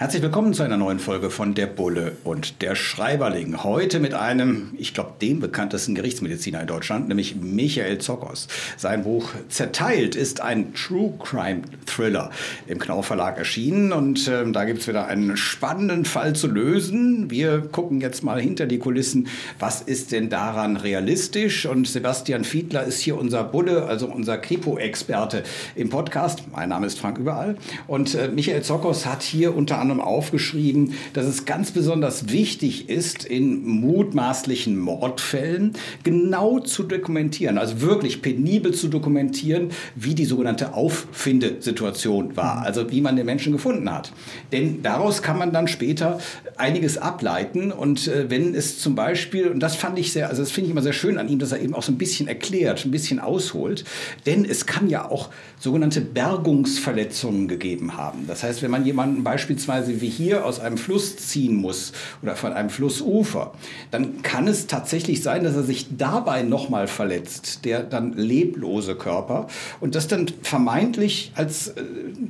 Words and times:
Herzlich 0.00 0.22
willkommen 0.22 0.54
zu 0.54 0.62
einer 0.62 0.78
neuen 0.78 0.98
Folge 0.98 1.28
von 1.28 1.52
Der 1.52 1.66
Bulle 1.66 2.16
und 2.24 2.62
der 2.62 2.74
Schreiberling. 2.74 3.62
Heute 3.62 4.00
mit 4.00 4.14
einem, 4.14 4.72
ich 4.78 4.94
glaube, 4.94 5.12
dem 5.20 5.40
bekanntesten 5.40 5.94
Gerichtsmediziner 5.94 6.62
in 6.62 6.66
Deutschland, 6.66 7.08
nämlich 7.08 7.36
Michael 7.36 7.98
Zokos. 7.98 8.48
Sein 8.78 9.02
Buch 9.02 9.28
Zerteilt 9.50 10.16
ist 10.16 10.40
ein 10.40 10.72
True 10.72 11.12
Crime 11.22 11.60
Thriller 11.84 12.30
im 12.66 12.78
Knauf 12.78 13.08
Verlag 13.08 13.36
erschienen 13.36 13.92
und 13.92 14.26
äh, 14.26 14.50
da 14.50 14.64
gibt 14.64 14.80
es 14.80 14.88
wieder 14.88 15.06
einen 15.06 15.36
spannenden 15.36 16.06
Fall 16.06 16.34
zu 16.34 16.46
lösen. 16.46 17.30
Wir 17.30 17.60
gucken 17.60 18.00
jetzt 18.00 18.24
mal 18.24 18.40
hinter 18.40 18.64
die 18.64 18.78
Kulissen, 18.78 19.28
was 19.58 19.82
ist 19.82 20.12
denn 20.12 20.30
daran 20.30 20.78
realistisch? 20.78 21.66
Und 21.66 21.86
Sebastian 21.86 22.44
Fiedler 22.44 22.84
ist 22.84 23.00
hier 23.00 23.18
unser 23.18 23.44
Bulle, 23.44 23.84
also 23.84 24.06
unser 24.06 24.38
Kripo-Experte 24.38 25.42
im 25.74 25.90
Podcast. 25.90 26.44
Mein 26.50 26.70
Name 26.70 26.86
ist 26.86 26.98
Frank 26.98 27.18
Überall 27.18 27.58
und 27.86 28.14
äh, 28.14 28.28
Michael 28.28 28.62
Zokos 28.62 29.04
hat 29.04 29.20
hier 29.20 29.54
unter 29.54 29.76
anderem 29.76 29.89
anderem 29.90 30.00
aufgeschrieben, 30.06 30.94
dass 31.12 31.26
es 31.26 31.44
ganz 31.44 31.70
besonders 31.70 32.30
wichtig 32.30 32.88
ist, 32.88 33.24
in 33.24 33.66
mutmaßlichen 33.66 34.78
Mordfällen 34.78 35.72
genau 36.02 36.60
zu 36.60 36.84
dokumentieren, 36.84 37.58
also 37.58 37.80
wirklich 37.80 38.22
penibel 38.22 38.72
zu 38.72 38.88
dokumentieren, 38.88 39.70
wie 39.94 40.14
die 40.14 40.24
sogenannte 40.24 40.74
Auffindesituation 40.74 42.36
war, 42.36 42.62
also 42.62 42.90
wie 42.90 43.00
man 43.00 43.16
den 43.16 43.26
Menschen 43.26 43.52
gefunden 43.52 43.90
hat. 43.90 44.12
Denn 44.52 44.82
daraus 44.82 45.22
kann 45.22 45.38
man 45.38 45.52
dann 45.52 45.68
später 45.68 46.18
einiges 46.56 46.98
ableiten 46.98 47.72
und 47.72 48.08
äh, 48.08 48.30
wenn 48.30 48.54
es 48.54 48.78
zum 48.78 48.94
Beispiel, 48.94 49.48
und 49.48 49.60
das 49.60 49.76
fand 49.76 49.98
ich 49.98 50.12
sehr, 50.12 50.28
also 50.28 50.42
das 50.42 50.50
finde 50.50 50.66
ich 50.66 50.72
immer 50.72 50.82
sehr 50.82 50.92
schön 50.92 51.18
an 51.18 51.28
ihm, 51.28 51.38
dass 51.38 51.52
er 51.52 51.60
eben 51.60 51.74
auch 51.74 51.82
so 51.82 51.92
ein 51.92 51.98
bisschen 51.98 52.28
erklärt, 52.28 52.84
ein 52.84 52.90
bisschen 52.90 53.18
ausholt, 53.18 53.84
denn 54.26 54.44
es 54.44 54.66
kann 54.66 54.88
ja 54.88 55.10
auch 55.10 55.30
sogenannte 55.58 56.00
Bergungsverletzungen 56.00 57.48
gegeben 57.48 57.96
haben. 57.96 58.26
Das 58.26 58.42
heißt, 58.42 58.62
wenn 58.62 58.70
man 58.70 58.84
jemanden 58.84 59.24
beispielsweise 59.24 59.79
beispielsweise 59.80 60.00
wie 60.00 60.08
hier 60.08 60.44
aus 60.44 60.60
einem 60.60 60.78
Fluss 60.78 61.16
ziehen 61.16 61.56
muss 61.56 61.92
oder 62.22 62.36
von 62.36 62.52
einem 62.52 62.70
Flussufer, 62.70 63.52
dann 63.90 64.22
kann 64.22 64.48
es 64.48 64.66
tatsächlich 64.66 65.22
sein, 65.22 65.44
dass 65.44 65.56
er 65.56 65.62
sich 65.62 65.96
dabei 65.96 66.42
nochmal 66.42 66.86
verletzt, 66.86 67.64
der 67.64 67.82
dann 67.82 68.12
leblose 68.14 68.94
Körper, 68.94 69.46
und 69.80 69.94
das 69.94 70.08
dann 70.08 70.26
vermeintlich 70.42 71.32
als 71.34 71.68
äh, 71.68 71.82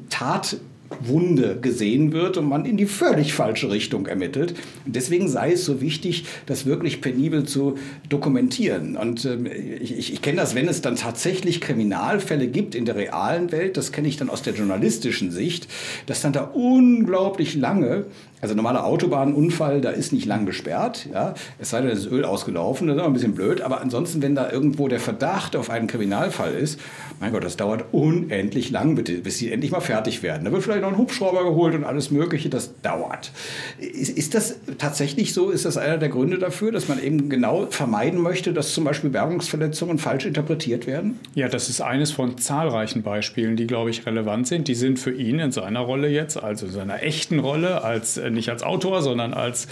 Tat 0.08 0.56
Wunde 0.98 1.58
gesehen 1.60 2.12
wird 2.12 2.36
und 2.36 2.48
man 2.48 2.64
in 2.64 2.76
die 2.76 2.86
völlig 2.86 3.32
falsche 3.32 3.70
Richtung 3.70 4.06
ermittelt. 4.06 4.54
Deswegen 4.86 5.28
sei 5.28 5.52
es 5.52 5.64
so 5.64 5.80
wichtig, 5.80 6.24
das 6.46 6.66
wirklich 6.66 7.00
penibel 7.00 7.44
zu 7.44 7.78
dokumentieren. 8.08 8.96
Und 8.96 9.24
ähm, 9.24 9.46
ich, 9.46 10.12
ich 10.12 10.22
kenne 10.22 10.38
das, 10.38 10.54
wenn 10.54 10.68
es 10.68 10.82
dann 10.82 10.96
tatsächlich 10.96 11.60
Kriminalfälle 11.60 12.48
gibt 12.48 12.74
in 12.74 12.84
der 12.84 12.96
realen 12.96 13.52
Welt, 13.52 13.76
das 13.76 13.92
kenne 13.92 14.08
ich 14.08 14.16
dann 14.16 14.30
aus 14.30 14.42
der 14.42 14.54
journalistischen 14.54 15.30
Sicht, 15.30 15.68
dass 16.06 16.22
dann 16.22 16.32
da 16.32 16.42
unglaublich 16.42 17.54
lange 17.54 18.06
also 18.40 18.54
normaler 18.54 18.84
Autobahnunfall, 18.84 19.80
da 19.80 19.90
ist 19.90 20.12
nicht 20.12 20.26
lang 20.26 20.46
gesperrt, 20.46 21.06
ja. 21.12 21.34
Es 21.58 21.70
sei 21.70 21.82
denn, 21.82 21.90
ist 21.90 22.10
Öl 22.10 22.24
ausgelaufen, 22.24 22.86
das 22.86 22.96
ist 22.96 23.02
auch 23.02 23.06
ein 23.06 23.12
bisschen 23.12 23.34
blöd. 23.34 23.60
Aber 23.60 23.80
ansonsten, 23.80 24.22
wenn 24.22 24.34
da 24.34 24.50
irgendwo 24.50 24.88
der 24.88 25.00
Verdacht 25.00 25.56
auf 25.56 25.68
einen 25.68 25.86
Kriminalfall 25.86 26.54
ist, 26.54 26.80
mein 27.20 27.32
Gott, 27.32 27.44
das 27.44 27.56
dauert 27.56 27.84
unendlich 27.92 28.70
lang, 28.70 28.94
bis 28.94 29.38
sie 29.38 29.52
endlich 29.52 29.72
mal 29.72 29.80
fertig 29.80 30.22
werden. 30.22 30.44
Da 30.44 30.52
wird 30.52 30.62
vielleicht 30.62 30.82
noch 30.82 30.88
ein 30.88 30.96
Hubschrauber 30.96 31.44
geholt 31.44 31.74
und 31.74 31.84
alles 31.84 32.10
Mögliche, 32.10 32.48
das 32.48 32.80
dauert. 32.80 33.32
Ist, 33.78 34.16
ist 34.16 34.34
das 34.34 34.56
tatsächlich 34.78 35.34
so? 35.34 35.50
Ist 35.50 35.66
das 35.66 35.76
einer 35.76 35.98
der 35.98 36.08
Gründe 36.08 36.38
dafür, 36.38 36.72
dass 36.72 36.88
man 36.88 37.02
eben 37.02 37.28
genau 37.28 37.66
vermeiden 37.68 38.20
möchte, 38.20 38.54
dass 38.54 38.72
zum 38.72 38.84
Beispiel 38.84 39.10
Bergungsverletzungen 39.10 39.98
falsch 39.98 40.24
interpretiert 40.24 40.86
werden? 40.86 41.20
Ja, 41.34 41.48
das 41.48 41.68
ist 41.68 41.82
eines 41.82 42.10
von 42.10 42.38
zahlreichen 42.38 43.02
Beispielen, 43.02 43.56
die, 43.56 43.66
glaube 43.66 43.90
ich, 43.90 44.06
relevant 44.06 44.46
sind. 44.46 44.68
Die 44.68 44.74
sind 44.74 44.98
für 44.98 45.12
ihn 45.12 45.40
in 45.40 45.52
seiner 45.52 45.80
Rolle 45.80 46.08
jetzt, 46.08 46.42
also 46.42 46.66
in 46.66 46.72
seiner 46.72 47.02
echten 47.02 47.38
Rolle 47.38 47.84
als 47.84 48.16
äh, 48.16 48.29
nicht 48.34 48.48
als 48.48 48.62
Autor, 48.62 49.02
sondern 49.02 49.34
als 49.34 49.68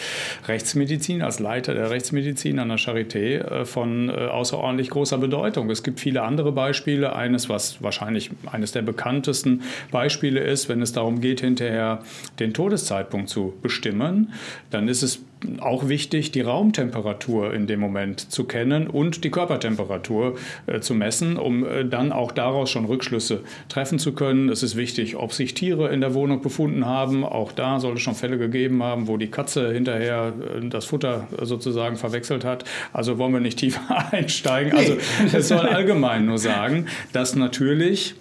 Rechtsmedizin, 0.47 1.23
als 1.23 1.39
Leiter 1.39 1.75
der 1.75 1.91
Rechtsmedizin 1.91 2.59
an 2.59 2.69
der 2.69 2.79
Charité 2.79 3.39
äh, 3.39 3.65
von 3.65 4.09
äh, 4.09 4.13
außerordentlich 4.13 4.91
großer 4.91 5.19
Bedeutung. 5.19 5.71
Es 5.71 5.83
gibt 5.83 6.01
viele 6.01 6.23
andere 6.23 6.53
Beispiele. 6.53 7.15
Eines, 7.15 7.49
was 7.49 7.83
wahrscheinlich 7.83 8.31
eines 8.51 8.73
der 8.73 8.83
bekanntesten 8.83 9.63
Beispiele 9.91 10.41
ist, 10.41 10.69
wenn 10.69 10.83
es 10.83 10.93
darum 10.93 11.21
geht, 11.21 11.41
hinterher 11.41 12.03
den 12.39 12.55
Todeszeitpunkt 12.55 13.29
zu 13.29 13.55
bestimmen, 13.63 14.33
dann 14.71 14.89
ist 14.89 15.03
es 15.03 15.21
auch 15.61 15.89
wichtig, 15.89 16.33
die 16.33 16.41
Raumtemperatur 16.41 17.55
in 17.55 17.67
dem 17.67 17.81
Moment 17.81 18.21
zu 18.21 18.45
kennen 18.45 18.87
und 18.87 19.25
die 19.25 19.31
Körpertemperatur 19.31 20.37
äh, 20.67 20.81
zu 20.81 20.95
messen, 20.95 21.37
um 21.37 21.65
äh, 21.65 21.85
dann 21.85 22.13
auch 22.13 22.33
daraus 22.33 22.71
schon 22.71 22.85
Rückschlüsse 22.85 23.43
treffen 23.69 23.99
zu 23.99 24.13
können. 24.13 24.49
Es 24.49 24.63
ist 24.63 24.77
wichtig, 24.77 25.17
ob 25.17 25.33
sich 25.33 25.55
Tiere 25.55 25.89
in 25.93 26.01
der 26.01 26.15
Wohnung 26.15 26.43
befunden 26.43 26.87
haben. 26.87 27.25
Auch 27.25 27.53
da 27.53 27.81
soll 27.81 27.95
es 27.95 28.03
schon 28.03 28.15
Fälle 28.15 28.39
gegeben 28.39 28.83
haben, 28.83 29.07
wo 29.07 29.17
die 29.17 29.31
Katze 29.31 29.73
hinterher 29.73 30.33
äh, 30.57 30.69
das 30.69 30.87
Futter 30.87 31.29
sozusagen 31.41 31.97
verwechselt 31.97 32.45
hat. 32.45 32.65
Also 32.93 33.19
wollen 33.19 33.33
wir 33.33 33.41
nicht 33.41 33.59
tiefer 33.59 34.13
einsteigen. 34.13 34.73
Also 34.73 34.97
es 35.33 35.49
soll 35.49 35.67
allgemein 35.67 36.27
nur 36.27 36.39
sagen, 36.39 36.87
dass 37.13 37.37
natürlich 37.37 38.17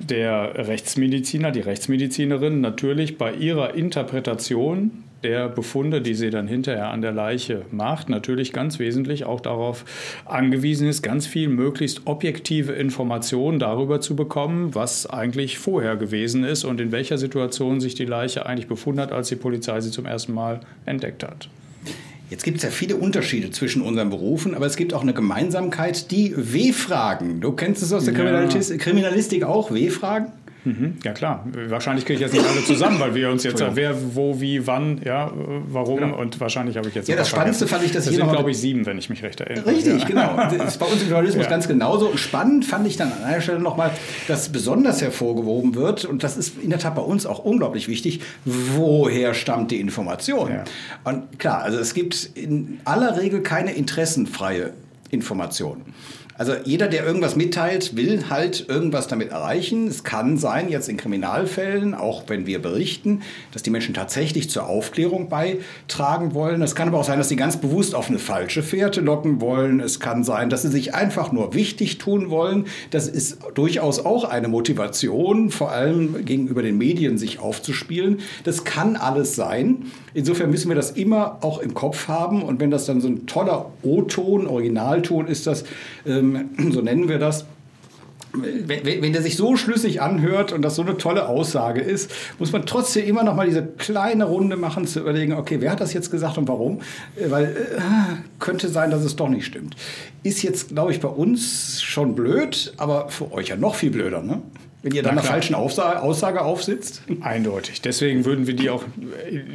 der 0.00 0.66
Rechtsmediziner, 0.66 1.50
die 1.50 1.60
Rechtsmedizinerin 1.60 2.60
natürlich 2.60 3.18
bei 3.18 3.34
ihrer 3.34 3.74
Interpretation 3.74 5.03
der 5.24 5.48
Befunde, 5.48 6.00
die 6.00 6.14
sie 6.14 6.30
dann 6.30 6.46
hinterher 6.46 6.90
an 6.90 7.02
der 7.02 7.12
Leiche 7.12 7.62
macht, 7.70 8.08
natürlich 8.08 8.52
ganz 8.52 8.78
wesentlich 8.78 9.24
auch 9.24 9.40
darauf 9.40 9.84
angewiesen 10.24 10.88
ist, 10.88 11.02
ganz 11.02 11.26
viel 11.26 11.48
möglichst 11.48 12.02
objektive 12.04 12.72
Informationen 12.72 13.58
darüber 13.58 14.00
zu 14.00 14.14
bekommen, 14.14 14.74
was 14.74 15.06
eigentlich 15.06 15.58
vorher 15.58 15.96
gewesen 15.96 16.44
ist 16.44 16.64
und 16.64 16.80
in 16.80 16.92
welcher 16.92 17.18
Situation 17.18 17.80
sich 17.80 17.94
die 17.94 18.04
Leiche 18.04 18.46
eigentlich 18.46 18.68
befunden 18.68 19.00
hat, 19.00 19.12
als 19.12 19.28
die 19.28 19.36
Polizei 19.36 19.80
sie 19.80 19.90
zum 19.90 20.06
ersten 20.06 20.34
Mal 20.34 20.60
entdeckt 20.86 21.24
hat. 21.24 21.48
Jetzt 22.30 22.42
gibt 22.42 22.56
es 22.56 22.62
ja 22.62 22.70
viele 22.70 22.96
Unterschiede 22.96 23.50
zwischen 23.50 23.82
unseren 23.82 24.10
Berufen, 24.10 24.54
aber 24.54 24.66
es 24.66 24.76
gibt 24.76 24.94
auch 24.94 25.02
eine 25.02 25.12
Gemeinsamkeit, 25.12 26.10
die 26.10 26.34
W-Fragen. 26.36 27.40
Du 27.40 27.52
kennst 27.52 27.82
es 27.82 27.92
aus 27.92 28.06
der 28.06 28.14
ja. 28.14 28.76
Kriminalistik 28.78 29.44
auch, 29.44 29.72
W-Fragen? 29.72 30.32
Mhm, 30.64 30.96
ja 31.04 31.12
klar, 31.12 31.46
wahrscheinlich 31.68 32.06
kriege 32.06 32.14
ich 32.14 32.20
jetzt 32.20 32.32
nicht 32.32 32.46
alle 32.46 32.64
zusammen, 32.64 32.98
weil 32.98 33.14
wir 33.14 33.30
uns 33.30 33.44
jetzt 33.44 33.62
wer, 33.74 33.94
wo, 34.14 34.40
wie, 34.40 34.66
wann, 34.66 35.00
ja, 35.04 35.30
warum 35.68 35.98
genau. 35.98 36.18
und 36.18 36.40
wahrscheinlich 36.40 36.78
habe 36.78 36.88
ich 36.88 36.94
jetzt. 36.94 37.08
Ja, 37.08 37.16
das 37.16 37.28
Spannendste 37.28 37.66
fand 37.66 37.84
ich, 37.84 37.92
dass 37.92 38.06
das 38.06 38.14
sind, 38.14 38.30
glaube 38.30 38.50
ich, 38.50 38.58
sieben, 38.58 38.86
wenn 38.86 38.96
ich 38.96 39.10
mich 39.10 39.22
recht 39.22 39.40
erinnere. 39.40 39.66
Richtig, 39.66 40.00
ja. 40.00 40.08
genau. 40.08 40.36
Das 40.36 40.68
ist 40.68 40.78
bei 40.78 40.86
uns 40.86 41.02
im 41.02 41.08
Journalismus 41.08 41.44
ja. 41.44 41.50
ganz 41.50 41.68
genauso. 41.68 42.16
Spannend 42.16 42.64
fand 42.64 42.86
ich 42.86 42.96
dann 42.96 43.12
an 43.12 43.24
einer 43.24 43.40
Stelle 43.42 43.60
nochmal, 43.60 43.90
dass 44.26 44.48
besonders 44.48 45.02
hervorgehoben 45.02 45.74
wird 45.74 46.06
und 46.06 46.22
das 46.22 46.36
ist 46.36 46.62
in 46.62 46.70
der 46.70 46.78
Tat 46.78 46.94
bei 46.94 47.02
uns 47.02 47.26
auch 47.26 47.40
unglaublich 47.40 47.88
wichtig. 47.88 48.20
Woher 48.44 49.34
stammt 49.34 49.70
die 49.70 49.80
Information? 49.80 50.50
Ja. 50.50 50.64
Und 51.04 51.38
klar, 51.38 51.62
also 51.62 51.78
es 51.78 51.92
gibt 51.92 52.30
in 52.34 52.80
aller 52.84 53.20
Regel 53.20 53.42
keine 53.42 53.72
interessenfreie 53.72 54.72
Information. 55.10 55.82
Also 56.36 56.52
jeder, 56.64 56.88
der 56.88 57.06
irgendwas 57.06 57.36
mitteilt, 57.36 57.96
will 57.96 58.28
halt 58.28 58.68
irgendwas 58.68 59.06
damit 59.06 59.30
erreichen. 59.30 59.86
Es 59.86 60.02
kann 60.02 60.36
sein, 60.36 60.68
jetzt 60.68 60.88
in 60.88 60.96
Kriminalfällen, 60.96 61.94
auch 61.94 62.24
wenn 62.26 62.46
wir 62.46 62.60
berichten, 62.60 63.22
dass 63.52 63.62
die 63.62 63.70
Menschen 63.70 63.94
tatsächlich 63.94 64.50
zur 64.50 64.66
Aufklärung 64.66 65.28
beitragen 65.28 66.34
wollen. 66.34 66.60
Es 66.62 66.74
kann 66.74 66.88
aber 66.88 66.98
auch 66.98 67.04
sein, 67.04 67.18
dass 67.18 67.28
sie 67.28 67.36
ganz 67.36 67.56
bewusst 67.56 67.94
auf 67.94 68.08
eine 68.08 68.18
falsche 68.18 68.64
Fährte 68.64 69.00
locken 69.00 69.40
wollen. 69.40 69.78
Es 69.78 70.00
kann 70.00 70.24
sein, 70.24 70.50
dass 70.50 70.62
sie 70.62 70.70
sich 70.70 70.92
einfach 70.92 71.30
nur 71.30 71.54
wichtig 71.54 71.98
tun 71.98 72.30
wollen. 72.30 72.66
Das 72.90 73.06
ist 73.06 73.38
durchaus 73.54 74.04
auch 74.04 74.24
eine 74.24 74.48
Motivation, 74.48 75.50
vor 75.50 75.70
allem 75.70 76.24
gegenüber 76.24 76.62
den 76.62 76.78
Medien 76.78 77.16
sich 77.16 77.38
aufzuspielen. 77.38 78.20
Das 78.42 78.64
kann 78.64 78.96
alles 78.96 79.36
sein. 79.36 79.84
Insofern 80.14 80.50
müssen 80.50 80.68
wir 80.68 80.76
das 80.76 80.92
immer 80.92 81.38
auch 81.42 81.58
im 81.58 81.74
Kopf 81.74 82.08
haben. 82.08 82.42
Und 82.42 82.60
wenn 82.60 82.70
das 82.70 82.86
dann 82.86 83.00
so 83.00 83.08
ein 83.08 83.26
toller 83.26 83.72
O-Ton, 83.82 84.46
Originalton 84.46 85.26
ist 85.26 85.46
das, 85.46 85.64
ähm, 86.24 86.72
so 86.72 86.80
nennen 86.80 87.08
wir 87.08 87.18
das, 87.18 87.46
wenn, 88.36 88.84
wenn, 88.84 89.12
der 89.12 89.22
sich 89.22 89.36
so 89.36 89.56
schlüssig 89.56 90.02
anhört 90.02 90.52
und 90.52 90.62
das 90.62 90.74
so 90.74 90.82
eine 90.82 90.96
tolle 90.96 91.28
Aussage 91.28 91.80
ist, 91.80 92.10
muss 92.38 92.52
man 92.52 92.66
trotzdem 92.66 93.06
immer 93.06 93.22
noch 93.22 93.34
mal 93.34 93.46
diese 93.46 93.64
kleine 93.64 94.24
Runde 94.24 94.56
machen, 94.56 94.86
zu 94.86 95.00
überlegen, 95.00 95.34
okay, 95.34 95.60
wer 95.60 95.70
hat 95.70 95.80
das 95.80 95.92
jetzt 95.92 96.10
gesagt 96.10 96.38
und 96.38 96.48
warum? 96.48 96.80
Äh, 97.16 97.30
weil 97.30 97.44
äh, 97.44 97.80
könnte 98.40 98.68
sein, 98.68 98.90
dass 98.90 99.04
es 99.04 99.16
doch 99.16 99.28
nicht 99.28 99.46
stimmt. 99.46 99.76
Ist 100.22 100.42
jetzt, 100.42 100.70
glaube 100.70 100.92
ich, 100.92 101.00
bei 101.00 101.08
uns 101.08 101.82
schon 101.82 102.14
blöd, 102.14 102.72
aber 102.76 103.08
für 103.08 103.32
euch 103.32 103.48
ja 103.48 103.56
noch 103.56 103.74
viel 103.74 103.90
blöder, 103.90 104.22
ne? 104.22 104.42
Wenn 104.84 104.92
ihr 104.92 105.02
dann 105.02 105.12
einer 105.12 105.22
falschen 105.22 105.54
Aussage 105.54 106.42
aufsitzt? 106.42 107.02
Eindeutig. 107.22 107.80
Deswegen 107.80 108.26
würden 108.26 108.46
wir 108.46 108.54
die 108.54 108.68
auch 108.68 108.84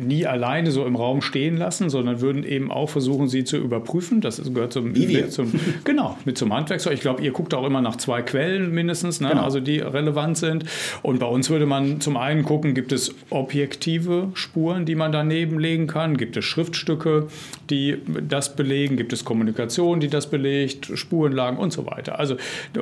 nie 0.01 0.25
alleine 0.25 0.71
so 0.71 0.87
im 0.87 0.95
Raum 0.95 1.21
stehen 1.21 1.55
lassen, 1.55 1.91
sondern 1.91 2.19
würden 2.19 2.43
eben 2.43 2.71
auch 2.71 2.89
versuchen, 2.89 3.27
sie 3.27 3.43
zu 3.43 3.57
überprüfen. 3.57 4.21
Das 4.21 4.41
gehört 4.51 4.73
zum, 4.73 4.95
Wie 4.95 5.07
wir. 5.07 5.29
zum 5.29 5.53
genau 5.83 6.17
mit 6.25 6.39
zum 6.39 6.51
Handwerkszeug. 6.51 6.93
Ich 6.95 7.01
glaube, 7.01 7.21
ihr 7.21 7.31
guckt 7.31 7.53
auch 7.53 7.63
immer 7.63 7.79
nach 7.79 7.97
zwei 7.97 8.23
Quellen 8.23 8.73
mindestens, 8.73 9.21
ne? 9.21 9.29
genau. 9.29 9.43
also 9.43 9.59
die 9.59 9.77
relevant 9.77 10.39
sind. 10.39 10.65
Und 11.03 11.19
bei 11.19 11.27
uns 11.27 11.51
würde 11.51 11.67
man 11.67 12.01
zum 12.01 12.17
einen 12.17 12.43
gucken, 12.43 12.73
gibt 12.73 12.91
es 12.91 13.13
objektive 13.29 14.29
Spuren, 14.33 14.87
die 14.87 14.95
man 14.95 15.11
daneben 15.11 15.59
legen 15.59 15.85
kann? 15.85 16.17
Gibt 16.17 16.37
es 16.37 16.45
Schriftstücke, 16.45 17.27
die 17.69 17.99
das 18.27 18.55
belegen? 18.55 18.97
Gibt 18.97 19.13
es 19.13 19.25
Kommunikation, 19.25 19.99
die 19.99 20.07
das 20.07 20.27
belegt? 20.27 20.89
Spurenlagen 20.95 21.59
und 21.59 21.71
so 21.71 21.85
weiter. 21.85 22.17
Also 22.17 22.35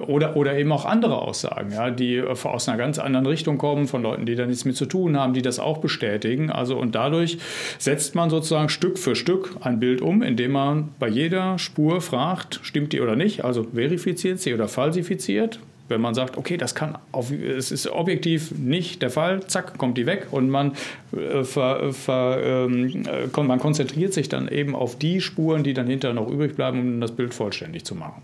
oder 0.07 0.37
oder 0.37 0.57
eben 0.57 0.71
auch 0.71 0.85
andere 0.85 1.21
Aussagen, 1.21 1.73
ja, 1.73 1.91
die 1.91 2.15
aus 2.45 2.67
einer 2.67 2.77
ganz 2.77 2.99
anderen 2.99 3.25
Richtung 3.25 3.57
kommen, 3.57 3.87
von 3.87 4.03
Leuten, 4.03 4.25
die 4.25 4.35
da 4.35 4.45
nichts 4.45 4.65
mit 4.65 4.75
zu 4.75 4.85
tun 4.85 5.17
haben, 5.17 5.33
die 5.33 5.41
das 5.41 5.59
auch 5.59 5.79
bestätigen. 5.79 6.49
Also 6.49 6.77
und 6.77 6.95
dadurch 6.95 7.37
setzt 7.77 8.15
man 8.15 8.29
sozusagen 8.29 8.69
Stück 8.69 8.97
für 8.97 9.15
Stück 9.15 9.55
ein 9.61 9.79
Bild 9.79 10.01
um, 10.01 10.21
indem 10.21 10.51
man 10.51 10.89
bei 10.99 11.07
jeder 11.07 11.57
Spur 11.59 12.01
fragt, 12.01 12.59
stimmt 12.63 12.93
die 12.93 13.01
oder 13.01 13.15
nicht, 13.15 13.43
also 13.43 13.63
verifiziert 13.63 14.39
sie 14.39 14.53
oder 14.53 14.67
falsifiziert. 14.67 15.59
Wenn 15.89 16.01
man 16.01 16.13
sagt, 16.13 16.37
okay, 16.37 16.57
das 16.57 16.75
kann 16.75 16.97
auf, 17.13 17.31
es 17.31 17.71
ist 17.71 17.87
objektiv 17.87 18.51
nicht 18.51 19.01
der 19.01 19.09
Fall, 19.09 19.47
zack, 19.47 19.77
kommt 19.77 19.97
die 19.97 20.05
weg 20.05 20.27
und 20.31 20.49
man, 20.49 20.73
äh, 21.15 21.45
ver, 21.45 21.93
ver, 21.93 22.41
ähm, 22.43 23.03
äh, 23.05 23.43
man 23.43 23.59
konzentriert 23.59 24.13
sich 24.13 24.27
dann 24.27 24.49
eben 24.49 24.75
auf 24.75 24.97
die 24.97 25.21
Spuren, 25.21 25.63
die 25.63 25.73
dann 25.73 25.87
hinterher 25.87 26.13
noch 26.13 26.29
übrig 26.29 26.57
bleiben, 26.57 26.79
um 26.79 26.99
das 26.99 27.13
Bild 27.13 27.33
vollständig 27.33 27.85
zu 27.85 27.95
machen 27.95 28.21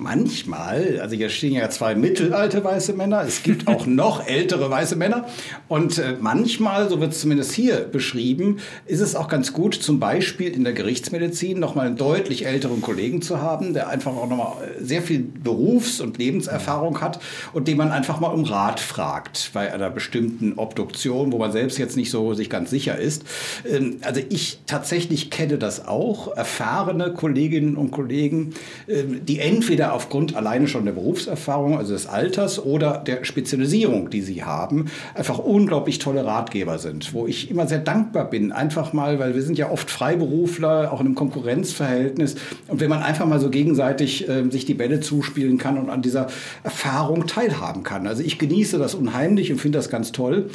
manchmal, 0.00 0.98
also 1.00 1.14
hier 1.14 1.28
stehen 1.28 1.52
ja 1.52 1.68
zwei 1.70 1.94
mittelalte 1.94 2.64
weiße 2.64 2.92
Männer, 2.94 3.22
es 3.26 3.42
gibt 3.42 3.68
auch 3.68 3.86
noch 4.00 4.26
ältere 4.26 4.70
weiße 4.70 4.96
Männer 4.96 5.26
und 5.68 5.98
äh, 5.98 6.16
manchmal, 6.20 6.88
so 6.88 7.00
wird 7.00 7.12
es 7.12 7.20
zumindest 7.20 7.52
hier 7.52 7.80
beschrieben, 7.80 8.58
ist 8.86 9.00
es 9.00 9.14
auch 9.14 9.28
ganz 9.28 9.52
gut, 9.52 9.74
zum 9.74 10.00
Beispiel 10.00 10.52
in 10.54 10.64
der 10.64 10.72
Gerichtsmedizin 10.72 11.58
nochmal 11.58 11.86
einen 11.86 11.96
deutlich 11.96 12.46
älteren 12.46 12.80
Kollegen 12.80 13.22
zu 13.22 13.40
haben, 13.40 13.74
der 13.74 13.88
einfach 13.88 14.16
auch 14.16 14.28
nochmal 14.28 14.52
sehr 14.80 15.02
viel 15.02 15.20
Berufs- 15.20 16.00
und 16.00 16.18
Lebenserfahrung 16.18 17.00
hat 17.00 17.20
und 17.52 17.68
den 17.68 17.76
man 17.76 17.90
einfach 17.90 18.20
mal 18.20 18.28
um 18.28 18.44
Rat 18.44 18.80
fragt 18.80 19.50
bei 19.52 19.72
einer 19.72 19.90
bestimmten 19.90 20.54
Obduktion, 20.54 21.32
wo 21.32 21.38
man 21.38 21.52
selbst 21.52 21.78
jetzt 21.78 21.96
nicht 21.96 22.10
so 22.10 22.34
sich 22.34 22.50
ganz 22.50 22.70
sicher 22.70 22.98
ist. 22.98 23.24
Ähm, 23.68 23.98
also 24.02 24.20
ich 24.28 24.60
tatsächlich 24.66 25.30
kenne 25.30 25.58
das 25.58 25.86
auch, 25.86 26.36
erfahrene 26.36 27.12
Kolleginnen 27.12 27.76
und 27.76 27.90
Kollegen, 27.90 28.54
ähm, 28.88 29.24
die 29.24 29.40
entweder 29.40 29.89
aufgrund 29.92 30.36
alleine 30.36 30.68
schon 30.68 30.84
der 30.84 30.92
Berufserfahrung, 30.92 31.78
also 31.78 31.92
des 31.92 32.06
Alters 32.06 32.64
oder 32.64 32.98
der 32.98 33.24
Spezialisierung, 33.24 34.10
die 34.10 34.22
sie 34.22 34.44
haben, 34.44 34.86
einfach 35.14 35.38
unglaublich 35.38 35.98
tolle 35.98 36.24
Ratgeber 36.24 36.78
sind, 36.78 37.12
wo 37.14 37.26
ich 37.26 37.50
immer 37.50 37.66
sehr 37.66 37.78
dankbar 37.78 38.28
bin, 38.28 38.52
einfach 38.52 38.92
mal, 38.92 39.18
weil 39.18 39.34
wir 39.34 39.42
sind 39.42 39.58
ja 39.58 39.70
oft 39.70 39.90
Freiberufler, 39.90 40.92
auch 40.92 41.00
in 41.00 41.06
einem 41.06 41.14
Konkurrenzverhältnis 41.14 42.36
und 42.68 42.80
wenn 42.80 42.90
man 42.90 43.02
einfach 43.02 43.26
mal 43.26 43.40
so 43.40 43.50
gegenseitig 43.50 44.28
äh, 44.28 44.48
sich 44.50 44.64
die 44.64 44.74
Bälle 44.74 45.00
zuspielen 45.00 45.58
kann 45.58 45.78
und 45.78 45.90
an 45.90 46.02
dieser 46.02 46.28
Erfahrung 46.62 47.26
teilhaben 47.26 47.82
kann. 47.82 48.06
Also 48.06 48.22
ich 48.22 48.38
genieße 48.38 48.78
das 48.78 48.94
unheimlich 48.94 49.52
und 49.52 49.58
finde 49.58 49.78
das 49.78 49.90
ganz 49.90 50.12
toll. 50.12 50.50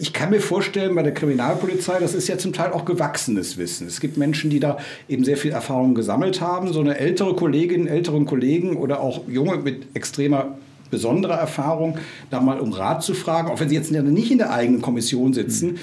Ich 0.00 0.12
kann 0.12 0.30
mir 0.30 0.40
vorstellen, 0.40 0.94
bei 0.94 1.02
der 1.02 1.14
Kriminalpolizei, 1.14 1.98
das 2.00 2.14
ist 2.14 2.28
ja 2.28 2.38
zum 2.38 2.52
Teil 2.52 2.72
auch 2.72 2.84
gewachsenes 2.84 3.56
Wissen. 3.56 3.86
Es 3.86 4.00
gibt 4.00 4.16
Menschen, 4.16 4.50
die 4.50 4.60
da 4.60 4.78
eben 5.08 5.24
sehr 5.24 5.36
viel 5.36 5.52
Erfahrung 5.52 5.94
gesammelt 5.94 6.40
haben. 6.40 6.72
So 6.72 6.80
eine 6.80 6.98
ältere 6.98 7.34
Kollegin, 7.34 7.86
älteren 7.86 8.26
Kollegen 8.26 8.73
oder 8.76 9.00
auch 9.00 9.28
Junge 9.28 9.56
mit 9.58 9.94
extremer 9.94 10.56
besonderer 10.90 11.34
Erfahrung, 11.34 11.98
da 12.30 12.40
mal 12.40 12.60
um 12.60 12.72
Rat 12.72 13.02
zu 13.02 13.14
fragen, 13.14 13.50
auch 13.50 13.58
wenn 13.58 13.68
sie 13.68 13.74
jetzt 13.74 13.90
nicht 13.90 14.30
in 14.30 14.38
der 14.38 14.52
eigenen 14.52 14.80
Kommission 14.80 15.32
sitzen, 15.32 15.78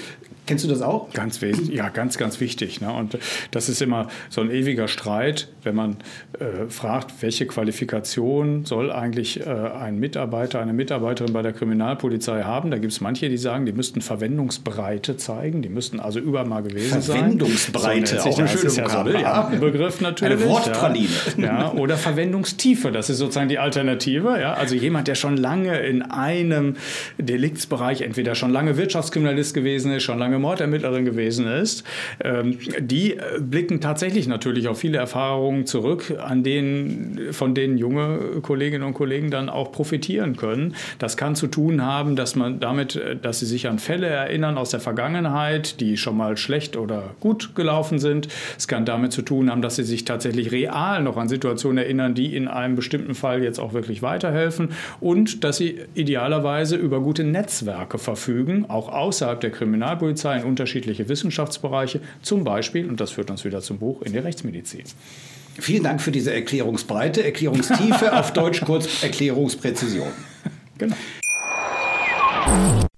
Kennst 0.52 0.66
du 0.66 0.68
das 0.68 0.82
auch? 0.82 1.10
Ganz 1.14 1.40
ja, 1.70 1.88
ganz, 1.88 2.18
ganz 2.18 2.38
wichtig. 2.38 2.82
Ne? 2.82 2.92
Und 2.92 3.16
das 3.52 3.70
ist 3.70 3.80
immer 3.80 4.08
so 4.28 4.42
ein 4.42 4.50
ewiger 4.50 4.86
Streit, 4.86 5.48
wenn 5.62 5.74
man 5.74 5.96
äh, 6.38 6.68
fragt, 6.68 7.22
welche 7.22 7.46
Qualifikation 7.46 8.66
soll 8.66 8.92
eigentlich 8.92 9.40
äh, 9.40 9.44
ein 9.44 9.98
Mitarbeiter, 9.98 10.60
eine 10.60 10.74
Mitarbeiterin 10.74 11.32
bei 11.32 11.40
der 11.40 11.54
Kriminalpolizei 11.54 12.42
haben. 12.42 12.70
Da 12.70 12.76
gibt 12.76 12.92
es 12.92 13.00
manche, 13.00 13.30
die 13.30 13.38
sagen, 13.38 13.64
die 13.64 13.72
müssten 13.72 14.02
Verwendungsbreite 14.02 15.16
zeigen, 15.16 15.62
die 15.62 15.70
müssten 15.70 16.00
also 16.00 16.18
überall 16.18 16.44
mal 16.44 16.62
gewesen 16.62 17.00
Verwendungsbreite, 17.00 18.06
sein. 18.06 18.18
Verwendungsbreite, 18.18 18.20
so 18.20 18.28
auch 18.28 18.38
eine 18.38 18.48
schöne 18.48 18.76
Vokabel, 18.76 19.20
ja. 19.20 19.48
So 19.48 19.54
ein 19.54 19.60
Begriff 19.60 20.00
natürlich. 20.02 20.42
Eine 20.42 20.50
Wortpraline. 20.50 21.08
Ja. 21.38 21.44
ja. 21.44 21.72
Oder 21.72 21.96
Verwendungstiefe, 21.96 22.92
das 22.92 23.08
ist 23.08 23.16
sozusagen 23.16 23.48
die 23.48 23.58
Alternative. 23.58 24.38
Ja? 24.38 24.52
Also 24.52 24.74
jemand, 24.74 25.08
der 25.08 25.14
schon 25.14 25.38
lange 25.38 25.78
in 25.78 26.02
einem 26.02 26.76
Deliktsbereich, 27.16 28.02
entweder 28.02 28.34
schon 28.34 28.50
lange 28.50 28.76
Wirtschaftskriminalist 28.76 29.54
gewesen 29.54 29.92
ist, 29.92 30.02
schon 30.02 30.18
lange 30.18 30.41
Mordermittlerin 30.42 31.06
gewesen 31.06 31.46
ist, 31.46 31.84
ähm, 32.22 32.58
die 32.78 33.16
äh, 33.16 33.40
blicken 33.40 33.80
tatsächlich 33.80 34.28
natürlich 34.28 34.68
auf 34.68 34.78
viele 34.78 34.98
Erfahrungen 34.98 35.64
zurück, 35.64 36.14
an 36.22 36.42
denen, 36.42 37.32
von 37.32 37.54
denen 37.54 37.78
junge 37.78 38.40
Kolleginnen 38.42 38.84
und 38.84 38.94
Kollegen 38.94 39.30
dann 39.30 39.48
auch 39.48 39.72
profitieren 39.72 40.36
können. 40.36 40.74
Das 40.98 41.16
kann 41.16 41.34
zu 41.34 41.46
tun 41.46 41.82
haben, 41.82 42.16
dass 42.16 42.36
man 42.36 42.60
damit, 42.60 42.96
äh, 42.96 43.16
dass 43.16 43.40
sie 43.40 43.46
sich 43.46 43.68
an 43.68 43.78
Fälle 43.78 44.08
erinnern 44.08 44.58
aus 44.58 44.70
der 44.70 44.80
Vergangenheit, 44.80 45.80
die 45.80 45.96
schon 45.96 46.16
mal 46.16 46.36
schlecht 46.36 46.76
oder 46.76 47.14
gut 47.20 47.54
gelaufen 47.54 47.98
sind. 47.98 48.28
Es 48.58 48.68
kann 48.68 48.84
damit 48.84 49.12
zu 49.12 49.22
tun 49.22 49.50
haben, 49.50 49.62
dass 49.62 49.76
sie 49.76 49.84
sich 49.84 50.04
tatsächlich 50.04 50.52
real 50.52 51.02
noch 51.02 51.16
an 51.16 51.28
Situationen 51.28 51.78
erinnern, 51.78 52.14
die 52.14 52.34
in 52.36 52.48
einem 52.48 52.74
bestimmten 52.74 53.14
Fall 53.14 53.42
jetzt 53.42 53.58
auch 53.58 53.72
wirklich 53.72 54.02
weiterhelfen 54.02 54.70
und 55.00 55.44
dass 55.44 55.56
sie 55.56 55.80
idealerweise 55.94 56.76
über 56.76 57.00
gute 57.00 57.24
Netzwerke 57.24 57.98
verfügen, 57.98 58.66
auch 58.68 58.88
außerhalb 58.88 59.40
der 59.40 59.50
Kriminalpolizei 59.50 60.21
Polizei 60.22 60.40
in 60.40 60.44
unterschiedliche 60.44 61.08
Wissenschaftsbereiche, 61.08 62.00
zum 62.22 62.44
Beispiel, 62.44 62.88
und 62.88 63.00
das 63.00 63.10
führt 63.10 63.30
uns 63.30 63.44
wieder 63.44 63.60
zum 63.60 63.78
Buch, 63.78 64.02
in 64.02 64.12
die 64.12 64.18
Rechtsmedizin. 64.18 64.84
Vielen 65.58 65.82
Dank 65.82 66.00
für 66.00 66.12
diese 66.12 66.32
Erklärungsbreite, 66.32 67.24
Erklärungstiefe, 67.24 68.16
auf 68.16 68.32
Deutsch 68.34 68.62
kurz 68.64 69.02
Erklärungspräzision. 69.02 70.08
Genau. 70.78 70.94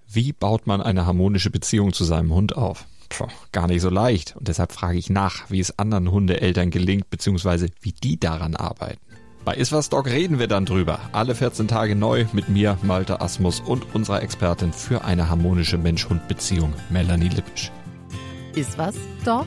Wie 0.08 0.32
baut 0.32 0.66
man 0.66 0.80
eine 0.80 1.06
harmonische 1.06 1.50
Beziehung 1.50 1.92
zu 1.92 2.04
seinem 2.04 2.32
Hund 2.32 2.56
auf? 2.56 2.84
Puh, 3.08 3.26
gar 3.52 3.66
nicht 3.66 3.80
so 3.80 3.90
leicht. 3.90 4.36
Und 4.36 4.48
deshalb 4.48 4.72
frage 4.72 4.98
ich 4.98 5.10
nach, 5.10 5.50
wie 5.50 5.60
es 5.60 5.78
anderen 5.78 6.10
Hundeeltern 6.10 6.70
gelingt, 6.70 7.10
beziehungsweise 7.10 7.68
wie 7.80 7.92
die 7.92 8.20
daran 8.20 8.54
arbeiten. 8.54 9.00
Bei 9.44 9.52
Iswas 9.56 9.90
Dog 9.90 10.06
reden 10.06 10.38
wir 10.38 10.46
dann 10.46 10.64
drüber. 10.64 10.98
Alle 11.12 11.34
14 11.34 11.68
Tage 11.68 11.94
neu 11.94 12.24
mit 12.32 12.48
mir, 12.48 12.78
Malte 12.82 13.20
Asmus 13.20 13.60
und 13.60 13.94
unserer 13.94 14.22
Expertin 14.22 14.72
für 14.72 15.04
eine 15.04 15.28
harmonische 15.28 15.76
Mensch-Hund-Beziehung, 15.76 16.72
Melanie 16.88 17.28
Lippisch. 17.28 17.70
Iswas 18.54 18.94
Dog 19.22 19.46